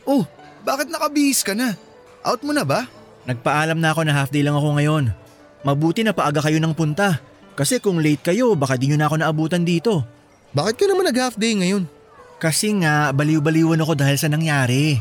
[0.04, 0.28] Oh,
[0.68, 1.80] bakit nakabihis ka na?
[2.28, 2.92] Out mo na ba?
[3.24, 5.16] Nagpaalam na ako na half day lang ako ngayon.
[5.64, 7.24] Mabuti na paaga kayo ng punta.
[7.56, 10.04] Kasi kung late kayo, baka di nyo na ako naabutan dito.
[10.52, 11.88] Bakit ka naman nag half day ngayon?
[12.38, 15.00] Kasi nga, baliw-baliwan ako dahil sa nangyari.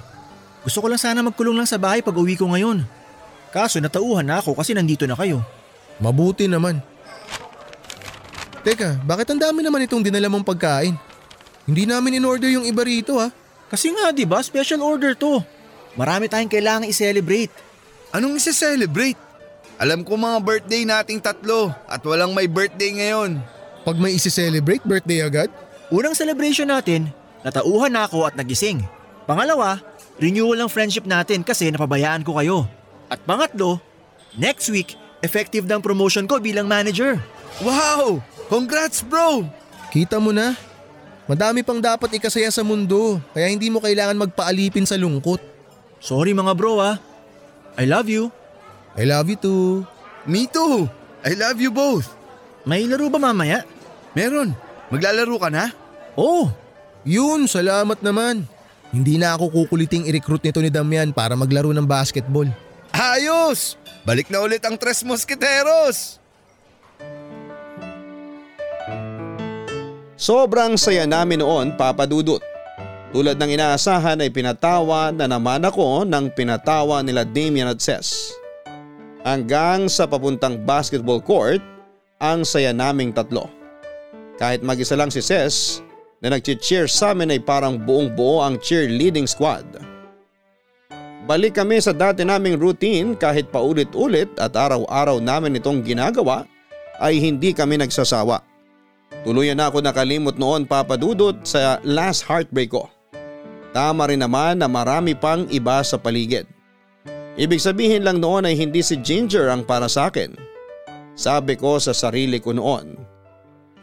[0.63, 2.87] Gusto ko lang sana magkulong lang sa bahay pag uwi ko ngayon.
[3.51, 5.43] Kaso natauhan na ako kasi nandito na kayo.
[5.99, 6.81] Mabuti naman.
[8.67, 10.95] Teka, bakit ang dami naman itong dinala mong pagkain?
[11.67, 13.31] Hindi namin in-order yung iba rito ha.
[13.67, 15.43] Kasi nga 'di ba, special order 'to.
[15.97, 17.49] Marami tayong kailangang i-celebrate.
[18.13, 19.17] Anong isa-celebrate?
[19.81, 23.41] Alam ko mga birthday nating tatlo at walang may birthday ngayon.
[23.81, 25.49] Pag may isi-celebrate birthday agad?
[25.89, 27.09] Unang celebration natin,
[27.41, 28.85] natauhan na ako at nagising.
[29.25, 29.81] Pangalawa,
[30.21, 32.69] renewal ng friendship natin kasi napabayaan ko kayo.
[33.09, 33.81] At pangatlo,
[34.37, 37.17] next week, effective ng promotion ko bilang manager.
[37.65, 38.21] Wow!
[38.53, 39.49] Congrats bro!
[39.89, 40.53] Kita mo na.
[41.25, 45.56] Madami pang dapat ikasaya sa mundo kaya hindi mo kailangan magpaalipin sa lungkot.
[46.07, 47.03] Sorry mga bro ah.
[47.75, 48.31] I love you.
[48.95, 49.83] I love you too.
[50.23, 50.87] Me too!
[51.27, 52.15] I love you both!
[52.63, 53.67] May laro ba mamaya?
[54.15, 54.55] Meron.
[54.91, 55.75] Maglalaro ka na?
[56.15, 56.55] Oh,
[57.07, 58.43] Yun, salamat naman.
[58.91, 62.51] Hindi na ako kukuliting i-recruit nito ni Damian para maglaro ng basketball.
[62.91, 63.79] Ayos!
[64.03, 66.19] Balik na ulit ang Tres Mosquiteros!
[70.19, 72.43] Sobrang saya namin noon papadudot.
[73.17, 78.37] Tulad ng inaasahan ay pinatawa na naman ako ng pinatawa nila Damian at Ses.
[79.25, 81.65] Hanggang sa papuntang basketball court,
[82.21, 83.49] ang saya naming tatlo.
[84.37, 85.81] Kahit mag-isa lang si Ses
[86.21, 89.65] na nag-cheer sa amin ay parang buong buo ang cheerleading squad.
[91.25, 96.45] Balik kami sa dati naming routine kahit paulit-ulit at araw-araw namin itong ginagawa
[97.01, 98.45] ay hindi kami nagsasawa.
[99.25, 102.93] Tuluyan na ako nakalimot noon papadudot sa last heartbreak ko.
[103.75, 106.47] Tama rin naman na marami pang iba sa paligid.
[107.37, 110.33] Ibig sabihin lang noon ay hindi si Ginger ang para sa akin.
[111.17, 112.97] Sabi ko sa sarili ko noon.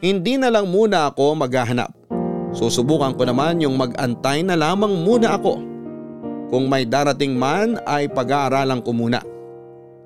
[0.02, 1.94] Hindi na lang muna ako maghahanap.
[2.54, 5.62] Susubukan ko naman yung mag-antay na lamang muna ako.
[6.54, 9.22] Kung may darating man ay pag-aaralan ko muna.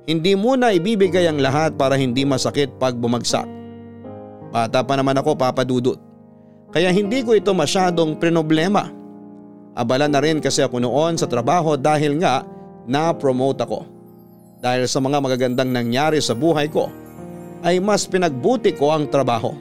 [0.08, 3.44] Hindi muna ibibigay ang lahat para hindi masakit pag bumagsak.
[4.56, 6.00] Bata pa naman ako papadudot.
[6.72, 8.97] Kaya hindi ko ito masyadong prinoblema.
[9.78, 12.42] Abala na rin kasi ako noon sa trabaho dahil nga
[12.90, 13.80] na-promote ako.
[14.58, 16.90] Dahil sa mga magagandang nangyari sa buhay ko
[17.62, 19.54] ay mas pinagbuti ko ang trabaho.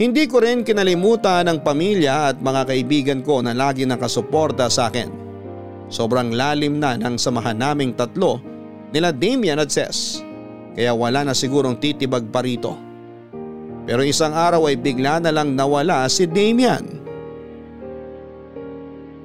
[0.00, 5.12] Hindi ko rin kinalimutan ang pamilya at mga kaibigan ko na lagi nakasuporta sa akin.
[5.92, 8.40] Sobrang lalim na ng samahan naming tatlo
[8.88, 10.24] nila Damian at Ses
[10.74, 12.72] kaya wala na sigurong titibag pa rito.
[13.84, 17.03] Pero isang araw ay bigla na lang nawala si Damian.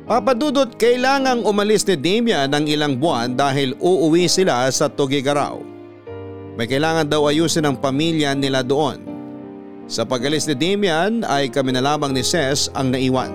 [0.09, 5.61] Papadudot kailangang umalis ni Damian ng ilang buwan dahil uuwi sila sa Tugigaraw.
[6.57, 9.05] May kailangan daw ayusin ng pamilya nila doon.
[9.85, 13.29] Sa pagalis ni Damian ay kami na lamang ni Ses ang naiwan.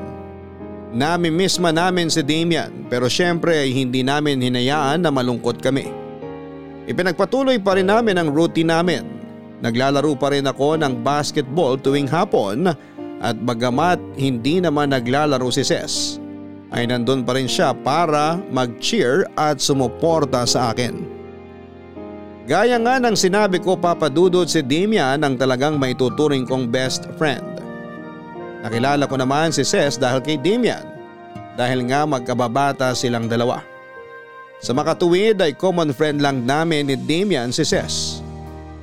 [0.90, 5.86] Nami-miss man namin si Damian pero syempre ay hindi namin hinayaan na malungkot kami.
[6.90, 9.06] Ipinagpatuloy pa rin namin ang routine namin.
[9.62, 12.66] Naglalaro pa rin ako ng basketball tuwing hapon
[13.22, 16.23] at bagamat hindi naman naglalaro si Ses
[16.74, 21.06] ay nandun pa rin siya para mag-cheer at sumuporta sa akin.
[22.44, 27.46] Gaya nga ng sinabi ko papadudod si Damian ang talagang maituturing kong best friend.
[28.60, 30.84] Nakilala ko naman si Ses dahil kay Damian
[31.54, 33.62] dahil nga magkababata silang dalawa.
[34.58, 38.20] Sa makatuwid ay common friend lang namin ni Damian si Ses.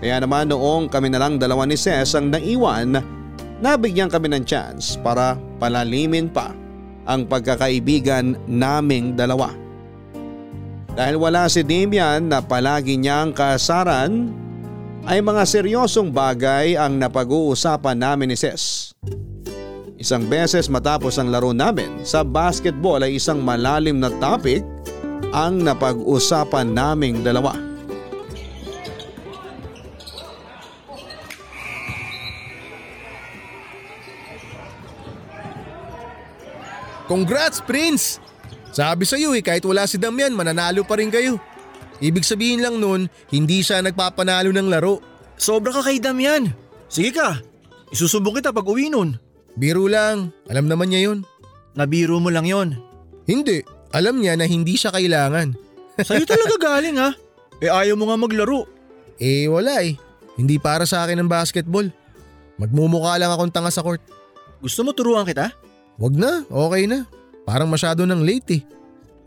[0.02, 2.98] Kaya naman noong kami na lang dalawa ni Ses ang naiwan,
[3.62, 6.50] nabigyan kami ng chance para palalimin pa
[7.06, 9.54] ang pagkakaibigan naming dalawa.
[10.92, 14.32] Dahil wala si Damian na palagi niyang kasaran,
[15.08, 18.94] ay mga seryosong bagay ang napag-uusapan namin ni Ses.
[19.98, 24.66] Isang beses matapos ang laro namin sa basketball ay isang malalim na topic
[25.34, 27.71] ang napag-usapan naming dalawa.
[37.12, 38.24] Congrats, Prince!
[38.72, 41.36] Sabi sa'yo eh, kahit wala si Damian, mananalo pa rin kayo.
[42.00, 45.04] Ibig sabihin lang nun, hindi siya nagpapanalo ng laro.
[45.36, 46.56] Sobra ka kay Damian.
[46.88, 47.44] Sige ka,
[47.92, 49.20] isusubok kita pag uwi nun.
[49.60, 51.28] Biro lang, alam naman niya yun.
[51.76, 52.80] Nabiro mo lang yon.
[53.28, 53.60] Hindi,
[53.92, 55.52] alam niya na hindi siya kailangan.
[56.08, 57.12] Sa'yo talaga galing ha.
[57.60, 58.72] Eh ayaw mo nga maglaro.
[59.20, 60.00] Eh wala eh,
[60.40, 61.92] hindi para sa akin ang basketball.
[62.56, 64.00] Magmumukha lang akong tanga sa court.
[64.64, 65.52] Gusto mo turuan kita?
[66.02, 67.06] Wag na, okay na.
[67.46, 68.62] Parang masyado ng late eh.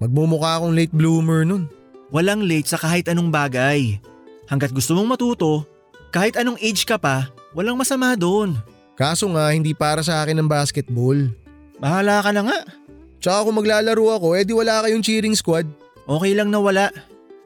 [0.03, 1.71] Magmumukha akong late bloomer nun.
[2.11, 4.03] Walang late sa kahit anong bagay.
[4.51, 5.63] Hanggat gusto mong matuto,
[6.11, 8.59] kahit anong age ka pa, walang masama doon.
[8.99, 11.31] Kaso nga hindi para sa akin ang basketball.
[11.79, 12.61] Bahala ka na nga.
[13.23, 15.67] Tsaka kung maglalaro ako, edi wala kayong cheering squad.
[16.05, 16.91] Okay lang na wala.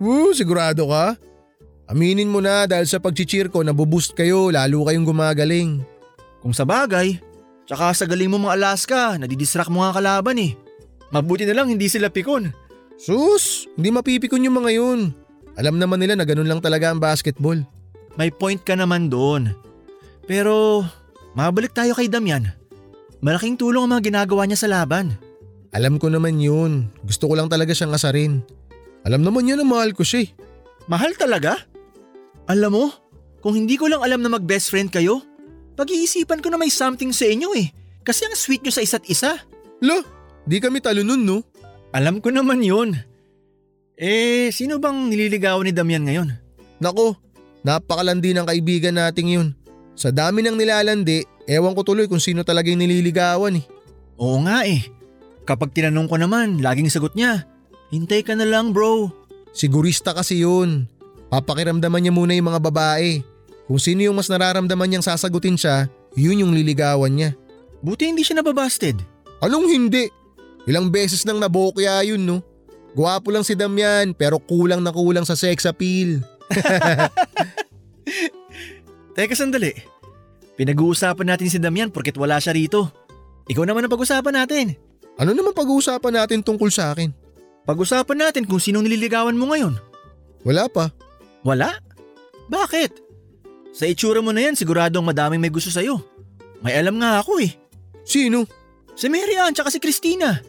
[0.00, 1.20] Woo, sigurado ka?
[1.88, 5.80] Aminin mo na dahil sa pag-cheer ko nabuboost kayo lalo kayong gumagaling.
[6.44, 7.16] Kung sa bagay,
[7.68, 10.56] tsaka sa galing mo mga Alaska, nadidistract mo nga kalaban eh.
[11.12, 12.48] Mabuti na lang hindi sila pikon.
[12.96, 15.00] Sus, hindi mapipikon yung mga yun.
[15.54, 17.60] Alam naman nila na ganun lang talaga ang basketball.
[18.16, 19.54] May point ka naman doon.
[20.26, 20.82] Pero,
[21.36, 22.50] mabalik tayo kay Damian.
[23.22, 25.14] Malaking tulong ang mga ginagawa niya sa laban.
[25.74, 26.88] Alam ko naman yun.
[27.04, 28.40] Gusto ko lang talaga siyang asarin.
[29.06, 30.26] Alam naman niya na mahal ko siya.
[30.26, 30.28] eh.
[30.88, 31.68] Mahal talaga?
[32.48, 32.84] Alam mo,
[33.44, 35.20] kung hindi ko lang alam na mag-best friend kayo,
[35.78, 37.70] pag-iisipan ko na may something sa inyo eh.
[38.02, 39.38] Kasi ang sweet nyo sa isa't isa.
[39.78, 40.02] Lo,
[40.42, 41.46] di kami talo nun no?
[41.94, 42.98] Alam ko naman yun.
[43.94, 46.34] Eh, sino bang nililigawan ni Damian ngayon?
[46.82, 47.14] Nako,
[47.62, 49.48] napakalandi ng kaibigan nating yun.
[49.94, 53.64] Sa dami ng nilalandi, ewan ko tuloy kung sino talaga yung nililigawan eh.
[54.18, 54.82] Oo nga eh.
[55.46, 57.46] Kapag tinanong ko naman, laging sagot niya,
[57.90, 59.10] hintay ka na lang bro.
[59.50, 60.86] Sigurista kasi yun.
[61.32, 63.37] Papakiramdaman niya muna yung mga babae.
[63.68, 67.36] Kung sino yung mas nararamdaman niyang sasagutin siya, yun yung liligawan niya.
[67.84, 68.96] Buti hindi siya nababasted.
[69.44, 70.08] Anong hindi?
[70.64, 72.40] Ilang beses nang nabokya yun no?
[72.96, 76.24] Gwapo lang si Damian pero kulang na kulang sa sex appeal.
[79.14, 79.76] Teka sandali.
[80.56, 82.88] Pinag-uusapan natin si Damian porket wala siya rito.
[83.52, 84.74] Ikaw naman ang pag-usapan natin.
[85.20, 87.12] Ano naman pag-uusapan natin tungkol sa akin?
[87.68, 89.76] Pag-usapan natin kung sinong nililigawan mo ngayon.
[90.42, 90.88] Wala pa.
[91.44, 91.76] Wala?
[92.48, 93.07] Bakit?
[93.72, 96.00] Sa itsura mo na yan, siguradong madaming may gusto sa'yo.
[96.64, 97.54] May alam nga ako eh.
[98.02, 98.48] Sino?
[98.98, 100.40] Si Mary Ann tsaka si Christina.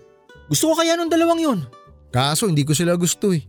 [0.50, 1.60] Gusto ko kaya nung dalawang yun.
[2.10, 3.46] Kaso hindi ko sila gusto eh.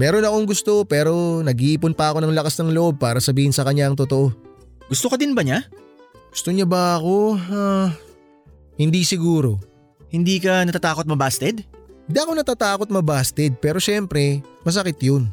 [0.00, 3.92] Meron akong gusto pero nag-iipon pa ako ng lakas ng loob para sabihin sa kanya
[3.92, 4.32] ang totoo.
[4.88, 5.68] Gusto ka din ba niya?
[6.32, 7.36] Gusto niya ba ako?
[7.52, 7.92] Ah,
[8.80, 9.60] hindi siguro.
[10.08, 11.60] Hindi ka natatakot mabasted?
[12.08, 15.28] Hindi ako natatakot mabasted pero syempre masakit yun.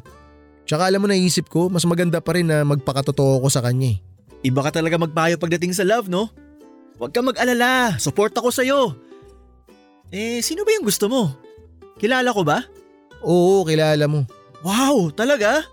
[0.70, 3.98] Tsaka alam mo naisip ko mas maganda pa rin na magpakatotoo ko sa kanya eh.
[4.46, 6.30] Iba ka talaga magpayo pagdating sa love, no?
[7.02, 7.98] Huwag ka mag-alala.
[7.98, 8.94] Support ako sa'yo.
[10.14, 11.34] Eh, sino ba yung gusto mo?
[11.98, 12.62] Kilala ko ba?
[13.26, 14.30] Oo, kilala mo.
[14.62, 15.66] Wow, talaga?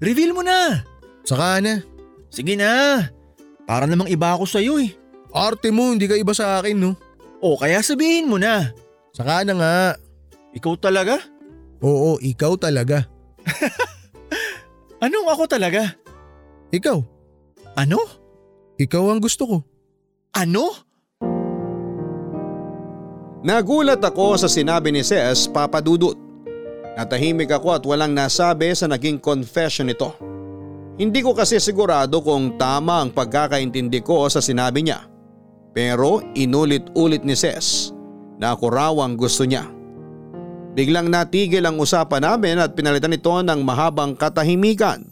[0.00, 0.88] Reveal mo na.
[1.20, 1.84] Saka na.
[2.32, 3.04] Sige na.
[3.68, 4.96] Para namang iba ako sa'yo eh.
[5.36, 6.96] Arte mo, hindi ka iba sa akin no.
[7.44, 8.72] O kaya sabihin mo na.
[9.12, 9.76] Saka na nga.
[10.56, 11.20] Ikaw talaga?
[11.84, 13.04] Oo, ikaw talaga.
[15.00, 15.96] Anong ako talaga?
[16.76, 16.98] Ikaw.
[17.80, 18.00] Ano?
[18.76, 19.56] Ikaw ang gusto ko.
[20.36, 20.76] Ano?
[23.40, 26.20] Nagulat ako sa sinabi ni Ses Papadudut.
[27.00, 30.12] Natahimik ako at walang nasabi sa naging confession nito.
[31.00, 35.08] Hindi ko kasi sigurado kung tama ang pagkakaintindi ko sa sinabi niya.
[35.72, 37.96] Pero inulit-ulit ni Ses
[38.36, 39.64] na ako raw ang gusto niya.
[40.70, 45.02] Biglang natigil ang usapan namin at pinalitan ito ng mahabang katahimikan.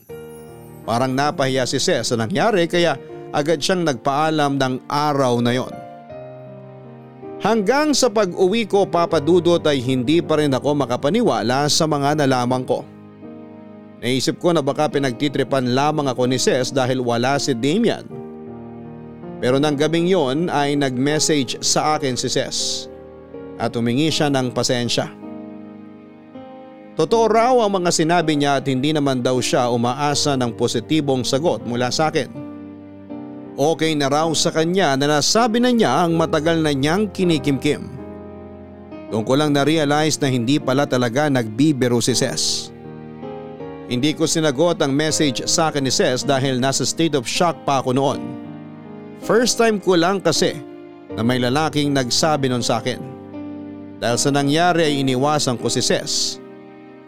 [0.86, 2.96] Parang napahiya si Ses sa nangyari kaya
[3.34, 5.74] agad siyang nagpaalam ng araw na yon.
[7.38, 12.82] Hanggang sa pag-uwi ko papadudot ay hindi pa rin ako makapaniwala sa mga nalaman ko.
[13.98, 18.06] Naisip ko na baka pinagtitripan lamang ako ni Ses dahil wala si Damian.
[19.38, 22.86] Pero nang gabing yon ay nag-message sa akin si Ses
[23.58, 25.27] at humingi siya ng pasensya.
[26.98, 31.62] Totoo raw ang mga sinabi niya at hindi naman daw siya umaasa ng positibong sagot
[31.62, 32.26] mula sa akin.
[33.54, 37.86] Okay na raw sa kanya na nasabi na niya ang matagal na niyang kinikimkim.
[39.14, 42.74] Doon ko lang na-realize na hindi pala talaga nagbibiro si Ses.
[43.86, 47.78] Hindi ko sinagot ang message sa akin ni Ses dahil nasa state of shock pa
[47.78, 48.20] ako noon.
[49.22, 50.58] First time ko lang kasi
[51.14, 52.98] na may lalaking nagsabi nun sa akin.
[54.02, 56.42] Dahil sa nangyari ay iniwasan ko si Ses.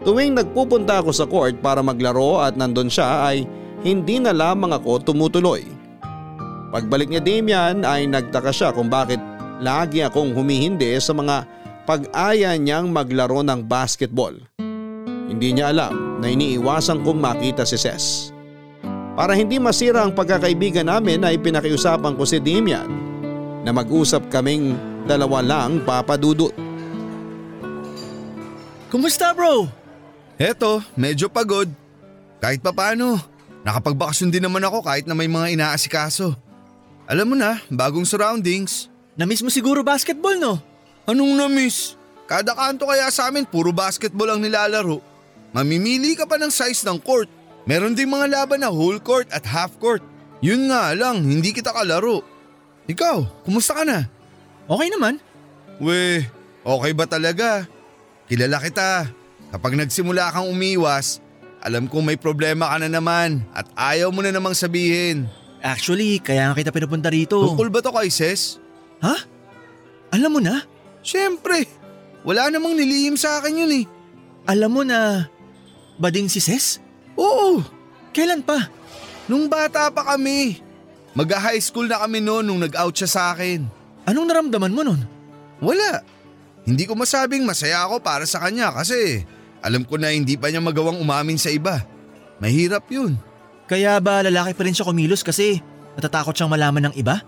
[0.01, 3.45] Tuwing nagpupunta ako sa court para maglaro at nandun siya ay
[3.85, 5.61] hindi na lamang ako tumutuloy.
[6.73, 9.21] Pagbalik niya Damian ay nagtaka siya kung bakit
[9.61, 11.45] lagi akong humihindi sa mga
[11.85, 14.33] pag-aya niyang maglaro ng basketball.
[15.29, 18.33] Hindi niya alam na iniiwasan kong makita si Ses.
[19.19, 22.89] Para hindi masira ang pagkakaibigan namin ay pinakiusapan ko si Damian
[23.67, 26.57] na mag-usap kaming dalawa lang papadudot.
[28.89, 29.80] Kumusta bro?
[30.41, 31.69] Eto, medyo pagod.
[32.41, 33.21] Kahit papano,
[33.61, 36.33] nakapagbakasyon din naman ako kahit na may mga inaasikaso.
[37.05, 38.89] Alam mo na, bagong surroundings.
[39.21, 40.57] Namiss mo siguro basketball no?
[41.05, 41.93] Anong na-miss?
[42.25, 45.05] Kada kanto kaya sa amin puro basketball ang nilalaro.
[45.53, 47.29] Mamimili ka pa ng size ng court.
[47.69, 50.01] Meron din mga laban na whole court at half court.
[50.41, 52.25] Yun nga lang, hindi kita kalaro.
[52.89, 54.09] Ikaw, kumusta ka na?
[54.65, 55.21] Okay naman.
[55.77, 56.25] We,
[56.65, 57.69] okay ba talaga?
[58.25, 59.20] Kilala kita.
[59.51, 61.19] Kapag nagsimula kang umiwas,
[61.61, 65.27] alam kong may problema ka na naman at ayaw mo na namang sabihin.
[65.61, 67.37] Actually, kaya nga kita pinupunta rito.
[67.37, 68.57] Tungkol ba to kay Ses?
[69.05, 69.13] Ha?
[70.15, 70.65] Alam mo na?
[71.05, 71.69] Siyempre,
[72.25, 73.85] wala namang nilihim sa akin yun eh.
[74.49, 75.29] Alam mo na
[76.01, 76.81] bading si Ses?
[77.19, 77.61] Oo,
[78.11, 78.67] Kailan pa?
[79.31, 80.59] nung bata pa kami.
[81.15, 83.63] Mag-high school na kami noon nung nag-out siya sa akin.
[84.03, 84.99] Anong naramdaman mo nun?
[85.63, 86.03] Wala.
[86.67, 89.23] Hindi ko masabing masaya ako para sa kanya kasi
[89.61, 91.85] alam ko na hindi pa niya magawang umamin sa iba.
[92.41, 93.17] Mahirap yun.
[93.69, 95.61] Kaya ba lalaki pa rin siya kumilos kasi
[95.95, 97.23] natatakot siyang malaman ng iba?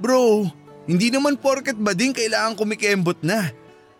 [0.00, 0.48] Bro,
[0.90, 3.52] hindi naman porket ba din kailangan kumikembot na.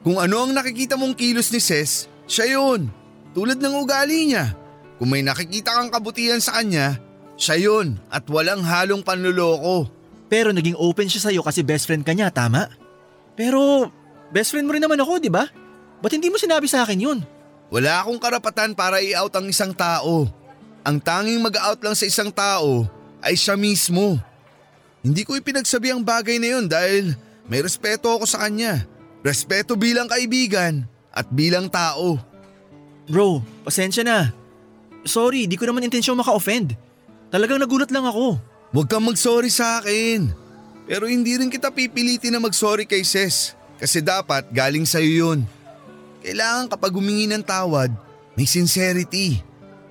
[0.04, 2.90] Kung ano ang nakikita mong kilos ni Ses, siya yun.
[3.32, 4.52] Tulad ng ugali niya.
[5.00, 7.00] Kung may nakikita kang kabutihan sa kanya,
[7.34, 9.90] siya yun at walang halong panluloko.
[10.30, 12.70] Pero naging open siya sa'yo kasi best friend ka niya, tama?
[13.34, 13.90] Pero
[14.30, 15.46] best friend mo rin naman ako, di ba?
[16.00, 17.18] Ba't hindi mo sinabi sa akin yun?
[17.72, 20.28] Wala akong karapatan para i-out ang isang tao.
[20.84, 22.84] Ang tanging mag-out lang sa isang tao
[23.24, 24.20] ay siya mismo.
[25.00, 27.16] Hindi ko ipinagsabi ang bagay na yun dahil
[27.48, 28.84] may respeto ako sa kanya.
[29.24, 32.20] Respeto bilang kaibigan at bilang tao.
[33.08, 34.32] Bro, pasensya na.
[35.04, 36.72] Sorry, di ko naman intensyong maka-offend.
[37.28, 38.40] Talagang nagulat lang ako.
[38.72, 40.32] Huwag kang mag-sorry sa akin.
[40.84, 43.56] Pero hindi rin kita pipilitin na mag-sorry kay Ses.
[43.76, 45.40] Kasi dapat galing sa'yo yun.
[46.24, 47.92] Kailangan kapag humingi ng tawad,
[48.32, 49.44] may sincerity.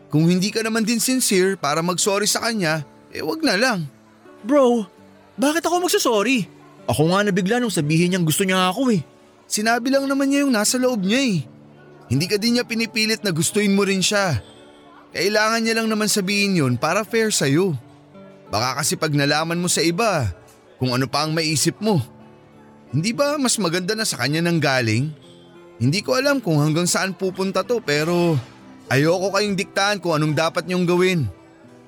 [0.09, 2.81] Kung hindi ka naman din sincere para mag-sorry sa kanya,
[3.13, 3.86] eh wag na lang.
[4.41, 4.89] Bro,
[5.38, 6.49] bakit ako magsasorry?
[6.89, 9.05] Ako nga nabigla nung sabihin niyang gusto niya ako eh.
[9.45, 11.38] sinabi lang naman niya yung nasa loob niya eh.
[12.09, 14.41] Hindi ka din niya pinipilit na gustuin mo rin siya.
[15.13, 17.77] Kailangan niya lang naman sabihin yun para fair sa'yo.
[18.49, 20.34] Baka kasi pag nalaman mo sa iba,
[20.81, 22.01] kung ano pa ang maisip mo.
[22.89, 25.22] Hindi ba mas maganda na sa kanya nang galing?
[25.84, 28.39] Hindi ko alam kung hanggang saan pupunta to pero
[28.88, 31.27] ayoko kayong diktahan kung anong dapat niyong gawin.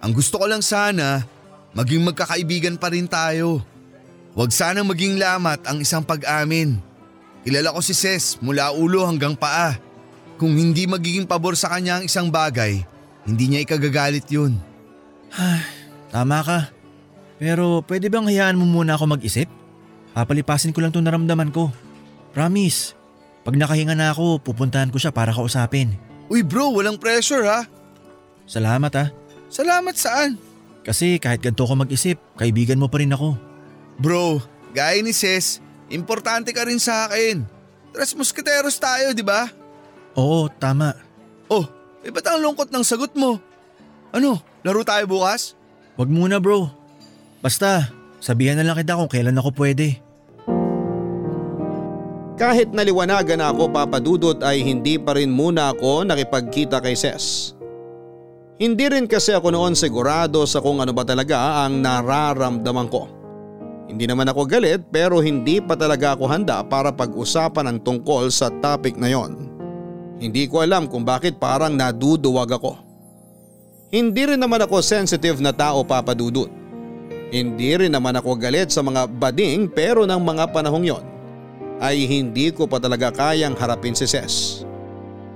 [0.03, 1.23] Ang gusto ko lang sana,
[1.71, 3.63] maging magkakaibigan pa rin tayo.
[4.35, 6.75] Huwag sana maging lamat ang isang pag-amin.
[7.47, 9.79] Kilala ko si Ses mula ulo hanggang paa.
[10.35, 12.83] Kung hindi magiging pabor sa kanya ang isang bagay,
[13.23, 14.59] hindi niya ikagagalit yun.
[16.11, 16.59] Tama ka.
[17.39, 19.47] Pero pwede bang hayaan mo muna ako mag-isip?
[20.11, 21.71] Papalipasin ko lang itong naramdaman ko.
[22.35, 23.04] Promise.
[23.45, 25.93] Pag nakahinga na ako, pupuntahan ko siya para kausapin.
[26.33, 27.69] Uy bro, walang pressure ha.
[28.49, 29.13] Salamat ah.
[29.53, 30.41] Salamat saan?
[30.81, 33.37] Kasi kahit ganito ko mag-isip, kaibigan mo pa rin ako.
[34.01, 34.41] Bro,
[34.73, 35.61] gaya ni Ses,
[35.93, 37.45] importante ka rin sa akin.
[37.93, 39.49] Tres musketeros tayo, di ba?
[40.17, 40.97] Oo, tama.
[41.45, 41.69] Oh,
[42.01, 43.37] eh ba't ang lungkot ng sagot mo?
[44.13, 45.53] Ano, laro tayo bukas?
[45.97, 46.69] Wag muna bro.
[47.41, 50.04] Basta, sabihan na lang kita kung kailan ako pwede.
[52.35, 57.55] Kahit naliwanagan na ako papadudot ay hindi pa rin muna ako nakipagkita kay Ses.
[58.59, 63.07] Hindi rin kasi ako noon sigurado sa kung ano ba talaga ang nararamdaman ko.
[63.87, 68.51] Hindi naman ako galit pero hindi pa talaga ako handa para pag-usapan ang tungkol sa
[68.59, 69.47] topic na yon.
[70.19, 72.75] Hindi ko alam kung bakit parang naduduwag ako.
[73.95, 76.51] Hindi rin naman ako sensitive na tao papadudot.
[77.31, 81.14] Hindi rin naman ako galit sa mga bading pero ng mga panahong yon
[81.83, 84.63] ay hindi ko pa talaga kayang harapin si Ses.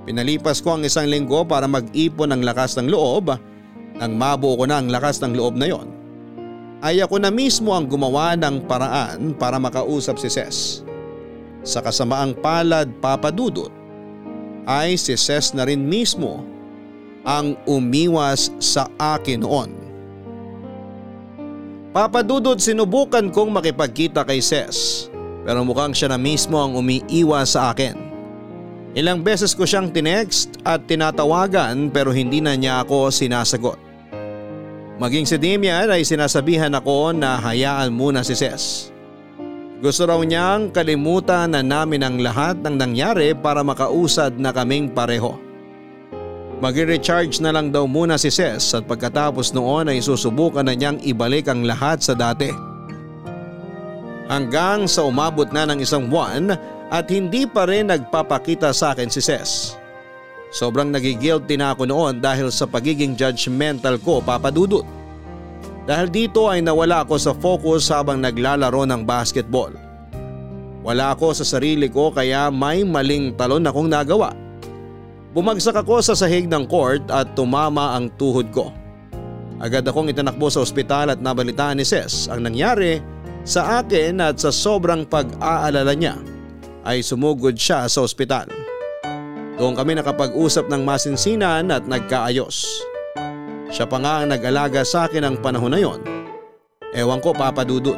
[0.08, 3.36] Pinalipas ko ang isang linggo para mag-ipon ng lakas ng loob.
[4.00, 5.92] Nang mabuo ko na ang lakas ng loob na yon,
[6.80, 10.80] ay ako na mismo ang gumawa ng paraan para makausap si Ses.
[11.60, 13.68] Sa kasamaang palad papadudot
[14.64, 16.40] ay si Ses na rin mismo
[17.20, 19.70] ang umiwas sa akin noon.
[21.92, 25.09] Papadudot sinubukan kong makipagkita kay Ses
[25.50, 27.98] pero mukhang siya na mismo ang umiiwas sa akin.
[28.94, 33.74] Ilang beses ko siyang tinext at tinatawagan pero hindi na niya ako sinasagot.
[35.02, 38.94] Maging si Damian ay sinasabihan ako na hayaan muna si Ses.
[39.82, 45.34] Gusto raw niyang kalimutan na namin ang lahat ng nangyari para makausad na kaming pareho.
[46.62, 51.50] Mag-recharge na lang daw muna si Ses at pagkatapos noon ay susubukan na niyang ibalik
[51.50, 52.69] ang lahat sa dati.
[54.30, 56.54] Hanggang sa umabot na ng isang buwan
[56.86, 59.74] at hindi pa rin nagpapakita sa akin si Ses.
[60.54, 64.86] Sobrang nagigilty na ako noon dahil sa pagiging judgmental ko papadudot.
[65.82, 69.74] Dahil dito ay nawala ako sa focus habang naglalaro ng basketball.
[70.86, 74.30] Wala ako sa sarili ko kaya may maling talon akong nagawa.
[75.34, 78.70] Bumagsak ako sa sahig ng court at tumama ang tuhod ko.
[79.58, 82.98] Agad akong itinakbo sa ospital at nabalitaan ni Ses ang nangyari
[83.44, 86.16] sa akin at sa sobrang pag-aalala niya
[86.84, 88.48] ay sumugod siya sa ospital.
[89.60, 92.64] Doon kami nakapag-usap ng masinsinan at nagkaayos.
[93.68, 96.00] Siya pa nga ang nag-alaga sa akin ang panahon na yon.
[96.96, 97.96] Ewan ko papadudot.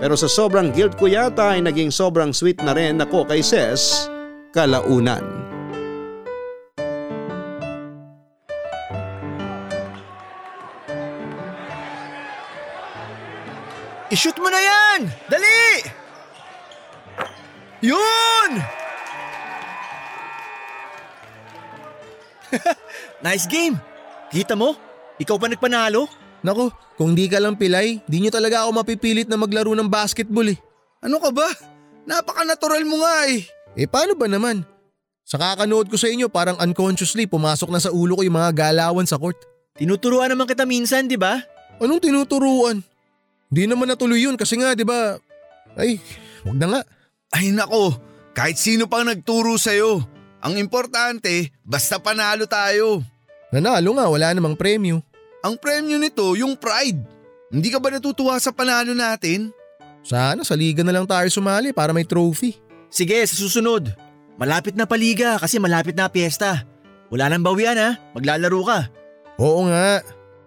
[0.00, 4.08] Pero sa sobrang guilt ko yata ay naging sobrang sweet na rin ako kay Ses
[4.50, 5.22] kalaunan.
[14.10, 15.00] I-shoot mo na yan!
[15.30, 15.86] Dali!
[17.78, 18.50] Yun!
[23.24, 23.78] nice game!
[24.34, 24.74] Kita mo?
[25.22, 26.10] Ikaw pa nagpanalo?
[26.42, 30.50] Nako, kung di ka lang pilay, di nyo talaga ako mapipilit na maglaro ng basketball
[30.50, 30.58] eh.
[31.06, 31.46] Ano ka ba?
[32.02, 33.46] Napaka-natural mo nga eh.
[33.78, 34.66] Eh paano ba naman?
[35.22, 39.06] Sa kakanood ko sa inyo parang unconsciously pumasok na sa ulo ko yung mga galawan
[39.06, 39.38] sa court.
[39.78, 41.38] Tinuturuan naman kita minsan, di ba?
[41.78, 42.89] Anong tinuturuan?
[43.50, 45.18] Di naman natuloy yun kasi nga di ba?
[45.74, 45.98] Ay,
[46.46, 46.80] wag na nga.
[47.34, 47.98] Ay nako,
[48.30, 49.98] kahit sino pang nagturo sa'yo.
[50.40, 53.02] Ang importante, basta panalo tayo.
[53.50, 55.02] Nanalo nga, wala namang premyo.
[55.42, 57.02] Ang premyo nito, yung pride.
[57.50, 59.50] Hindi ka ba natutuwa sa panalo natin?
[60.06, 62.56] Sana sa liga na lang tayo sumali para may trophy.
[62.88, 63.90] Sige, sa susunod.
[64.40, 66.64] Malapit na paliga kasi malapit na piyesta.
[67.10, 68.78] Wala nang bawian ha, maglalaro ka.
[69.36, 70.00] Oo nga.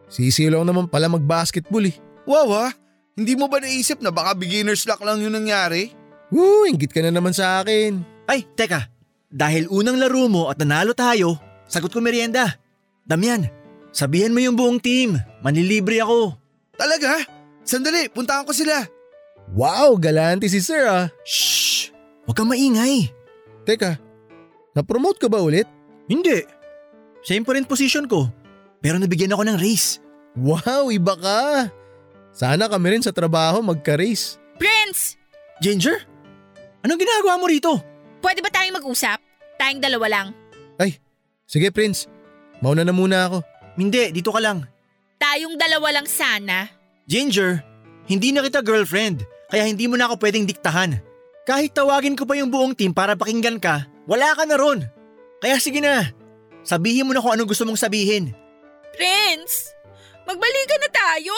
[0.07, 1.95] Sisilaw naman pala mag-basketball eh.
[2.23, 2.71] Wow ha,
[3.13, 5.93] hindi mo ba naisip na baka beginner's luck lang yung nangyari?
[6.33, 8.01] Woo, inggit ka na naman sa akin.
[8.25, 8.89] Ay, teka.
[9.29, 11.37] Dahil unang laro mo at nanalo tayo,
[11.69, 12.57] sagot ko merienda.
[13.05, 13.45] Damian,
[13.93, 15.17] sabihan mo yung buong team.
[15.45, 16.33] Manlilibre ako.
[16.73, 17.21] Talaga?
[17.61, 18.81] Sandali, puntahan ko sila.
[19.53, 21.05] Wow, galante si sir ah.
[21.21, 21.93] Shh!
[22.25, 23.11] Huwag kang maingay.
[23.67, 23.99] Teka,
[24.73, 25.69] na-promote ka ba ulit?
[26.09, 26.41] Hindi.
[27.21, 28.27] Same pa rin position ko.
[28.83, 30.01] Pero nabigyan ako ng raise.
[30.35, 31.69] Wow, iba ka!
[32.33, 34.41] Sana kami rin sa trabaho magka-race.
[34.57, 35.15] Prince!
[35.61, 36.01] Ginger?
[36.81, 37.77] Anong ginagawa mo rito?
[38.19, 39.21] Pwede ba tayong mag-usap?
[39.61, 40.27] Tayong dalawa lang.
[41.53, 42.09] Sige Prince,
[42.65, 43.45] mauna na muna ako.
[43.77, 44.65] Hindi, dito ka lang.
[45.21, 46.65] Tayong dalawa lang sana.
[47.05, 47.61] Ginger,
[48.09, 49.21] hindi na kita girlfriend,
[49.53, 50.97] kaya hindi mo na ako pwedeng diktahan.
[51.45, 54.81] Kahit tawagin ko pa yung buong team para pakinggan ka, wala ka na ron.
[55.45, 56.09] Kaya sige na,
[56.65, 58.33] sabihin mo na kung anong gusto mong sabihin.
[58.97, 59.75] Prince!
[60.25, 61.37] Magbalikan na tayo!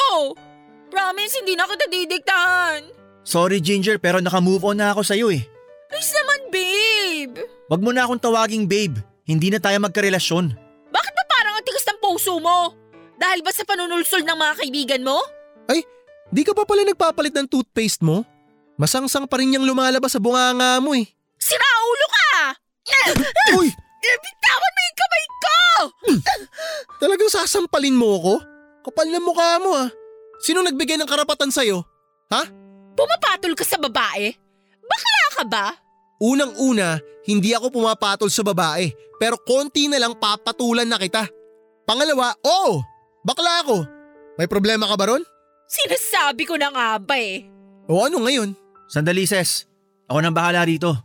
[0.95, 2.79] Promise, hindi na kita didiktahan.
[3.27, 5.43] Sorry Ginger, pero naka-move on na ako sa'yo eh.
[5.91, 7.35] Please naman, babe!
[7.67, 10.55] Wag mo na akong tawaging babe, hindi na tayo magkarelasyon.
[10.95, 12.71] Bakit ba parang ang tigas ng puso mo?
[13.19, 15.19] Dahil ba sa panunulsol ng mga kaibigan mo?
[16.35, 18.25] Di ka pa pala nagpapalit ng toothpaste mo?
[18.75, 21.07] Masangsang pa rin niyang lumalabas sa bunganga mo eh.
[21.39, 22.29] Siraulo ka!
[23.61, 23.71] Uy!
[24.03, 25.57] Bitawan mo yung kamay ko!
[26.99, 28.33] Talagang sasampalin mo ako?
[28.83, 29.89] Kapal na mukha mo ah.
[30.39, 31.83] Sino nagbigay ng karapatan sa'yo?
[32.95, 34.31] Pumapatol ka sa babae?
[34.79, 35.65] Bakla ka ba?
[36.23, 36.95] Unang-una,
[37.27, 38.87] hindi ako pumapatol sa babae,
[39.19, 41.27] pero konti na lang papatulan na kita.
[41.83, 42.79] Pangalawa, oo,
[43.27, 43.83] bakla ako.
[44.39, 45.23] May problema ka ba ron?
[45.67, 47.43] Sinasabi ko na nga ba eh.
[47.91, 48.55] O ano ngayon?
[48.87, 49.67] Sandali ses,
[50.07, 50.95] ako nang bahala rito.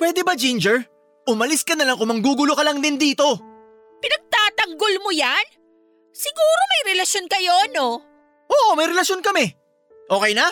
[0.00, 0.88] Pwede ba Ginger?
[1.28, 3.36] Umalis ka na lang kung manggugulo ka lang din dito.
[4.00, 5.44] Pinagtatanggol mo yan?
[6.16, 8.00] Siguro may relasyon kayo, no?
[8.50, 9.54] Oo, may relasyon kami.
[10.10, 10.50] Okay na?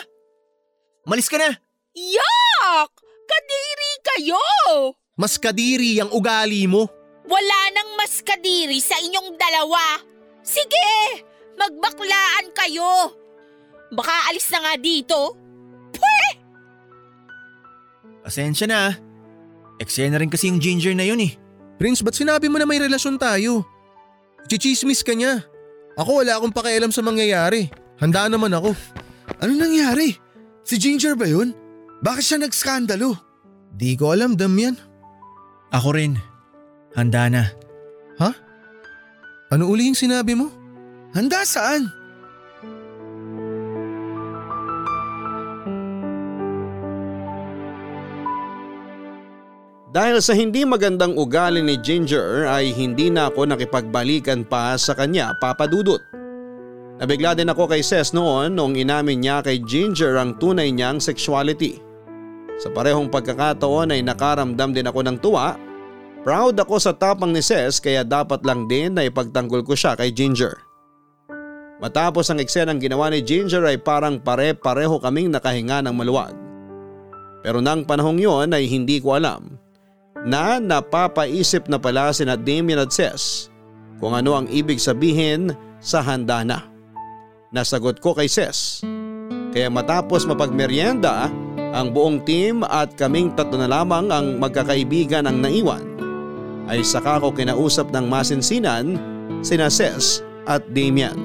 [1.03, 1.51] Umalis ka na.
[1.93, 2.91] Yak!
[3.29, 4.43] Kadiri kayo!
[5.19, 6.87] Mas kadiri ang ugali mo.
[7.27, 9.99] Wala nang mas kadiri sa inyong dalawa.
[10.41, 11.21] Sige,
[11.59, 13.13] magbaklaan kayo.
[13.91, 15.35] Baka alis na nga dito.
[18.23, 18.93] Pasensya na.
[19.79, 21.33] Eksena rin kasi yung Ginger na yun eh.
[21.79, 23.63] Prince, ba't sinabi mo na may relasyon tayo?
[24.51, 25.41] Chichismis ka niya.
[25.95, 27.71] Ako wala akong pakialam sa mangyayari.
[27.99, 28.71] Handa naman ako.
[29.43, 30.15] Ano nangyari?
[30.63, 31.51] Si Ginger ba yun?
[31.99, 33.19] Bakit siya nagskandalo?
[33.75, 34.79] Di ko alam, Damian.
[35.75, 36.15] Ako rin.
[36.95, 37.43] Handa na.
[39.49, 40.53] Ano uli yung sinabi mo?
[41.09, 41.89] Handa saan?
[49.89, 55.33] Dahil sa hindi magandang ugali ni Ginger ay hindi na ako nakipagbalikan pa sa kanya
[55.41, 55.97] papadudot.
[56.99, 61.79] Nabigla din ako kay Ses noon nung inamin niya kay Ginger ang tunay niyang sexuality.
[62.59, 65.55] Sa parehong pagkakataon ay nakaramdam din ako ng tuwa.
[66.27, 70.11] Proud ako sa tapang ni Ses kaya dapat lang din na ipagtanggol ko siya kay
[70.11, 70.59] Ginger.
[71.79, 76.35] Matapos ang eksenang ginawa ni Ginger ay parang pare-pareho kaming nakahinga ng maluwag.
[77.39, 79.55] Pero nang panahong yon ay hindi ko alam
[80.27, 83.47] na napapaisip na pala si Damien at Ses
[84.03, 86.78] kung ano ang ibig sabihin sa handa na.
[87.49, 88.85] Nasagot ko kay Ses.
[89.49, 91.33] Kaya matapos mapagmeryenda,
[91.73, 95.85] ang buong team at kaming tatlo na lamang ang magkakaibigan ang naiwan
[96.69, 98.97] ay saka ko kinausap ng masinsinan
[99.41, 101.17] sina Ses at Damian.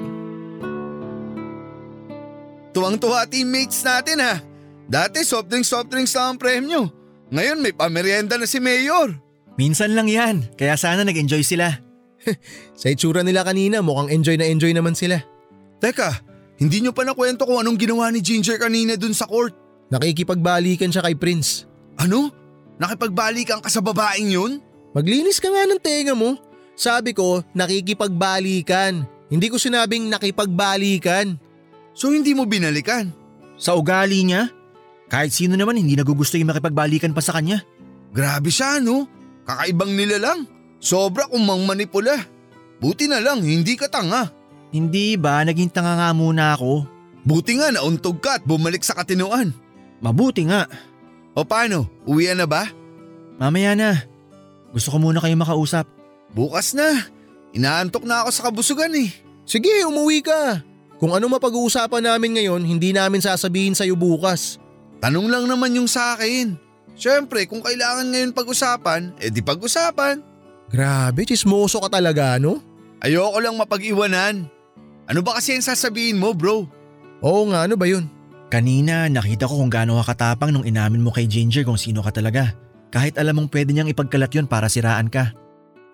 [2.73, 4.41] Tuwang-tuwa teammates natin ha.
[4.85, 6.81] Dati soft drinks soft drinks lang ang premyo.
[7.33, 9.17] Ngayon may pamerienda na si Mayor.
[9.55, 11.71] Minsan lang yan, kaya sana nag-enjoy sila.
[12.81, 15.34] Sa itsura nila kanina mukhang enjoy na enjoy naman sila.
[15.79, 16.09] Teka,
[16.55, 19.51] hindi nyo pa nakwento kung anong ginawa ni Ginger kanina dun sa court.
[19.91, 21.67] Nakikipagbalikan siya kay Prince.
[21.99, 22.31] Ano?
[22.79, 24.59] Nakipagbalikan ka sa babaeng yun?
[24.95, 26.39] Maglinis ka nga ng tenga mo.
[26.75, 29.03] Sabi ko, nakikipagbalikan.
[29.27, 31.35] Hindi ko sinabing nakipagbalikan.
[31.95, 33.11] So hindi mo binalikan?
[33.55, 34.51] Sa ugali niya,
[35.07, 37.63] kahit sino naman hindi nagugusto yung makipagbalikan pa sa kanya.
[38.11, 39.07] Grabe siya no?
[39.47, 40.39] Kakaibang nila lang.
[40.79, 42.15] Sobra kung manipula.
[42.79, 44.27] Buti na lang, hindi ka tanga.
[44.75, 46.83] Hindi ba, naging tanga nga muna ako.
[47.23, 49.55] Buti nga nauntog ka at bumalik sa katinuan.
[50.03, 50.67] Mabuti nga.
[51.31, 52.67] O paano, uwian na ba?
[53.39, 54.03] Mamaya na.
[54.75, 55.87] Gusto ko muna kayo makausap.
[56.35, 57.07] Bukas na.
[57.55, 59.15] Inaantok na ako sa kabusugan eh.
[59.47, 60.59] Sige, umuwi ka.
[60.99, 64.59] Kung ano mapag-uusapan namin ngayon, hindi namin sasabihin sa'yo bukas.
[64.99, 66.59] Tanong lang naman yung sa akin.
[66.99, 70.19] Siyempre, kung kailangan ngayon pag-usapan, eh di pag-usapan.
[70.67, 72.59] Grabe, chismoso ka talaga, no?
[72.99, 74.54] Ayoko lang mapag-iwanan.
[75.05, 76.65] Ano ba kasi yung sasabihin mo bro?
[77.21, 78.09] Oo nga, ano ba yun?
[78.49, 82.13] Kanina nakita ko kung gaano ka katapang nung inamin mo kay Ginger kung sino ka
[82.13, 82.53] talaga.
[82.89, 85.33] Kahit alam mong pwede niyang ipagkalat yun para siraan ka.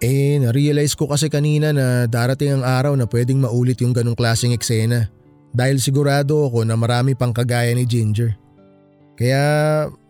[0.01, 4.55] Eh, na-realize ko kasi kanina na darating ang araw na pwedeng maulit yung ganong klaseng
[4.55, 5.11] eksena.
[5.51, 8.33] Dahil sigurado ako na marami pang kagaya ni Ginger.
[9.19, 9.43] Kaya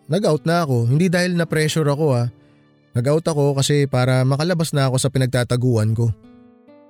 [0.06, 0.88] nag-out na ako.
[0.88, 2.24] Hindi dahil na pressure ako ha.
[2.92, 6.12] Nag-out ako kasi para makalabas na ako sa pinagtataguan ko.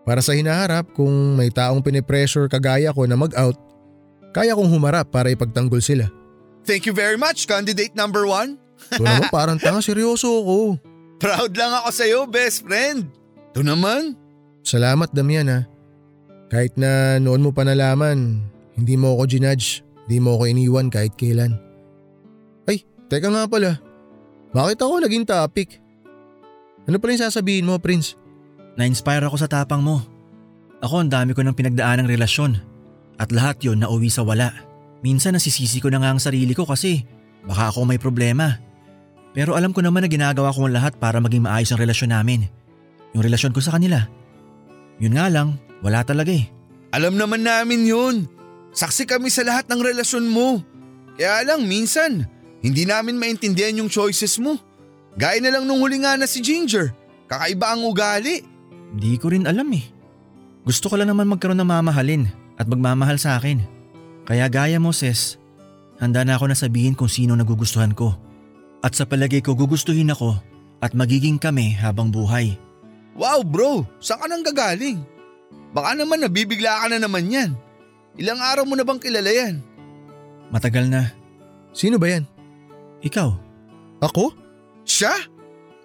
[0.03, 3.55] Para sa hinaharap kung may taong pinipressure kagaya ko na mag-out,
[4.34, 6.11] kaya kong humarap para ipagtanggol sila.
[6.66, 8.59] Thank you very much, candidate number one.
[8.90, 10.59] Ito naman parang tanga seryoso ako.
[11.22, 13.07] Proud lang ako sa'yo, best friend.
[13.55, 14.18] Ito naman.
[14.66, 15.61] Salamat Damian ha.
[16.50, 18.42] Kahit na noon mo pa nalaman,
[18.74, 21.57] hindi mo ako ginudge, hindi mo ako iniwan kahit kailan.
[22.66, 23.78] Ay, teka nga pala.
[24.53, 25.80] Bakit ako naging topic?
[26.84, 28.18] Ano pala yung sasabihin mo, Prince?
[28.76, 30.00] Na-inspire ako sa tapang mo.
[30.82, 32.58] Ako ang dami ko ng pinagdaan ng relasyon.
[33.20, 34.50] At lahat yon nauwi sa wala.
[35.04, 37.04] Minsan nasisisi ko na nga ang sarili ko kasi
[37.46, 38.58] baka ako may problema.
[39.32, 42.48] Pero alam ko naman na ginagawa ko ang lahat para maging maayos ang relasyon namin.
[43.12, 44.04] Yung relasyon ko sa kanila.
[45.00, 46.48] Yun nga lang, wala talaga eh.
[46.92, 48.16] Alam naman namin yun.
[48.72, 50.60] Saksi kami sa lahat ng relasyon mo.
[51.16, 52.24] Kaya lang minsan,
[52.64, 54.56] hindi namin maintindihan yung choices mo.
[55.16, 56.92] Gaya na lang nung huli nga na si Ginger.
[57.28, 58.51] Kakaiba ang ugali.
[58.93, 59.84] Hindi ko rin alam eh.
[60.62, 62.28] Gusto ko lang naman magkaroon ng mamahalin
[62.61, 63.64] at magmamahal sa akin.
[64.28, 65.40] Kaya gaya mo, Ses,
[65.99, 68.14] handa na ako na sabihin kung sino nagugustuhan ko.
[68.84, 70.38] At sa palagay ko gugustuhin ako
[70.82, 72.59] at magiging kami habang buhay.
[73.14, 74.99] Wow bro, saan ka nang gagaling?
[75.72, 77.51] Baka naman nabibigla ka na naman yan.
[78.20, 79.64] Ilang araw mo na bang kilala yan?
[80.53, 81.09] Matagal na.
[81.72, 82.28] Sino ba yan?
[83.01, 83.28] Ikaw?
[84.05, 84.36] Ako?
[84.84, 85.14] Siya?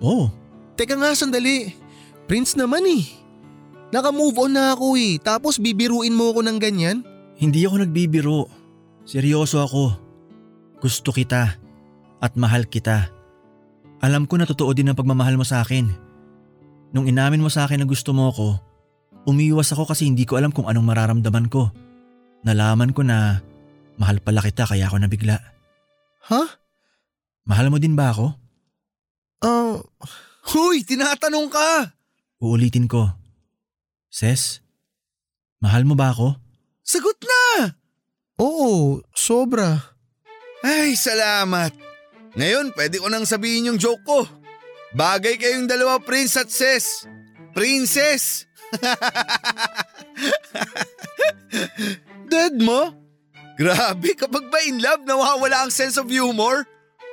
[0.03, 0.28] Oo.
[0.76, 1.72] Teka nga sandali.
[2.28, 3.07] Prince naman eh.
[3.95, 5.15] Naka-move on na ako eh.
[5.23, 7.07] Tapos bibiruin mo ako ng ganyan?
[7.39, 8.51] Hindi ako nagbibiro.
[9.07, 9.95] Seryoso ako.
[10.84, 11.55] Gusto kita.
[12.19, 13.07] At mahal kita.
[14.03, 15.88] Alam ko na totoo din ang pagmamahal mo sa akin.
[16.91, 18.59] Nung inamin mo sa akin na gusto mo ako,
[19.23, 21.71] umiwas ako kasi hindi ko alam kung anong mararamdaman ko.
[22.43, 23.39] Nalaman ko na
[23.95, 25.39] mahal pala kita kaya ako nabigla.
[26.28, 26.43] Ha?
[27.47, 28.36] Mahal mo din ba ako?
[29.47, 29.80] Ah,
[30.47, 31.97] Huy, tinatanong ka!
[32.38, 33.09] Uulitin ko.
[34.13, 34.61] Ses,
[35.57, 36.38] mahal mo ba ako?
[36.85, 37.73] Sagot na!
[38.38, 39.97] oo, sobra.
[40.61, 41.73] Ay, salamat.
[42.38, 44.29] Ngayon, pwede ko nang sabihin yung joke ko.
[44.93, 47.09] Bagay kayong dalawa, Prince at Ses.
[47.57, 48.45] Princess!
[52.29, 52.93] Dead mo?
[53.57, 56.61] Grabe, kapag ba in love, nawawala ang sense of humor?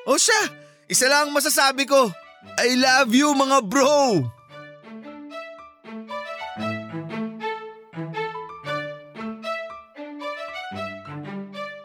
[0.04, 0.52] O siya,
[0.92, 2.12] isa lang ang masasabi ko.
[2.60, 4.20] I love you mga bro!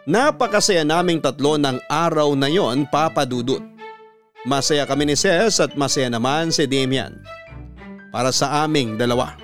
[0.09, 3.61] Napakasaya naming tatlo ng araw na yon papadudot.
[4.41, 7.13] Masaya kami ni Ces at masaya naman si Damian.
[8.09, 9.37] Para sa aming dalawa.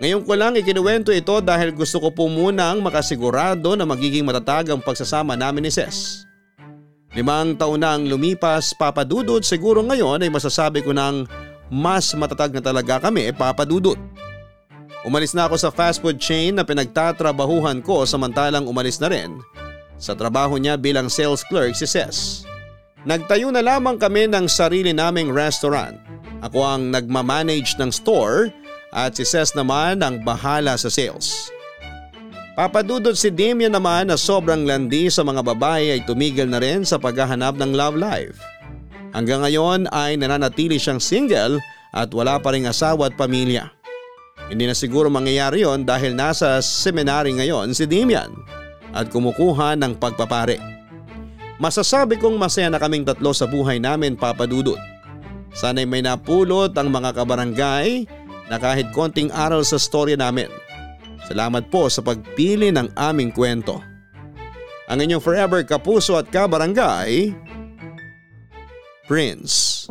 [0.00, 4.80] Ngayon ko lang ikinuwento ito dahil gusto ko po munang makasigurado na magiging matatag ang
[4.80, 6.24] pagsasama namin ni Ces.
[7.12, 11.28] Limang taon na ang lumipas papadudot siguro ngayon ay masasabi ko ng
[11.68, 14.00] mas matatag na talaga kami papadudot.
[15.04, 19.36] Umalis na ako sa fast food chain na pinagtatrabahuhan ko samantalang umalis na rin
[19.96, 22.44] sa trabaho niya bilang sales clerk si Ces.
[23.06, 25.96] Nagtayo na lamang kami ng sarili naming restaurant.
[26.42, 28.50] Ako ang nagmamanage ng store
[28.92, 31.48] at si Ces naman ang bahala sa sales.
[32.56, 36.96] Papadudod si Damian naman na sobrang landi sa mga babae ay tumigil na rin sa
[36.96, 38.40] paghahanap ng love life.
[39.12, 41.60] Hanggang ngayon ay nananatili siyang single
[41.92, 43.68] at wala pa ring asawa at pamilya.
[44.48, 48.32] Hindi na siguro mangyayari yon dahil nasa seminary ngayon si Damian
[48.96, 50.56] at kumukuha ng pagpapare.
[51.60, 54.80] Masasabi kong masaya na kaming tatlo sa buhay namin papadudot.
[55.56, 58.04] Sana'y may napulot ang mga kabarangay
[58.52, 60.48] na kahit konting aral sa storya namin.
[61.28, 63.80] Salamat po sa pagpili ng aming kwento.
[64.86, 67.34] Ang inyong forever kapuso at kabarangay,
[69.08, 69.86] Prince.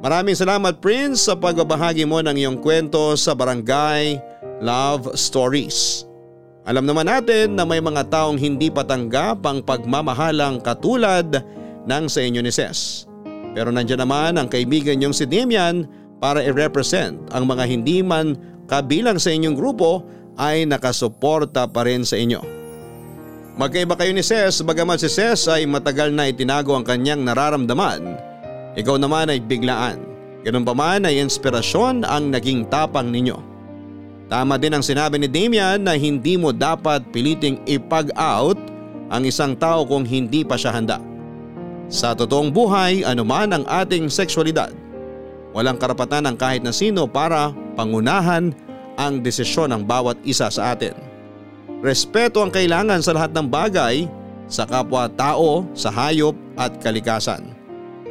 [0.00, 4.16] Maraming salamat Prince sa pagbabahagi mo ng iyong kwento sa Barangay
[4.64, 6.09] Love Stories.
[6.68, 11.40] Alam naman natin na may mga taong hindi patanggap ang pagmamahalang katulad
[11.88, 13.08] ng sa inyo ni Ses.
[13.56, 15.88] Pero nandiyan naman ang kaibigan niyong si Damian
[16.20, 18.36] para i-represent ang mga hindi man
[18.68, 20.04] kabilang sa inyong grupo
[20.36, 22.38] ay nakasuporta pa rin sa inyo.
[23.56, 28.20] Magkaiba kayo ni Ses bagamat si Ses ay matagal na itinago ang kanyang nararamdaman.
[28.76, 29.98] Ikaw naman ay biglaan.
[30.44, 33.49] Ganun pa man ay inspirasyon ang naging tapang ninyo.
[34.30, 38.54] Tama din ang sinabi ni Damian na hindi mo dapat piliting ipag-out
[39.10, 41.02] ang isang tao kung hindi pa siya handa.
[41.90, 44.70] Sa totoong buhay, anuman ang ating sexualidad,
[45.50, 48.54] walang karapatan ng kahit na sino para pangunahan
[48.94, 50.94] ang desisyon ng bawat isa sa atin.
[51.82, 54.06] Respeto ang kailangan sa lahat ng bagay
[54.46, 57.50] sa kapwa-tao, sa hayop at kalikasan.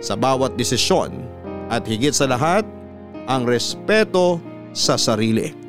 [0.04, 1.16] Sa bawat desisyon
[1.72, 2.68] at higit sa lahat,
[3.32, 4.44] ang respeto
[4.76, 5.69] sa sarili.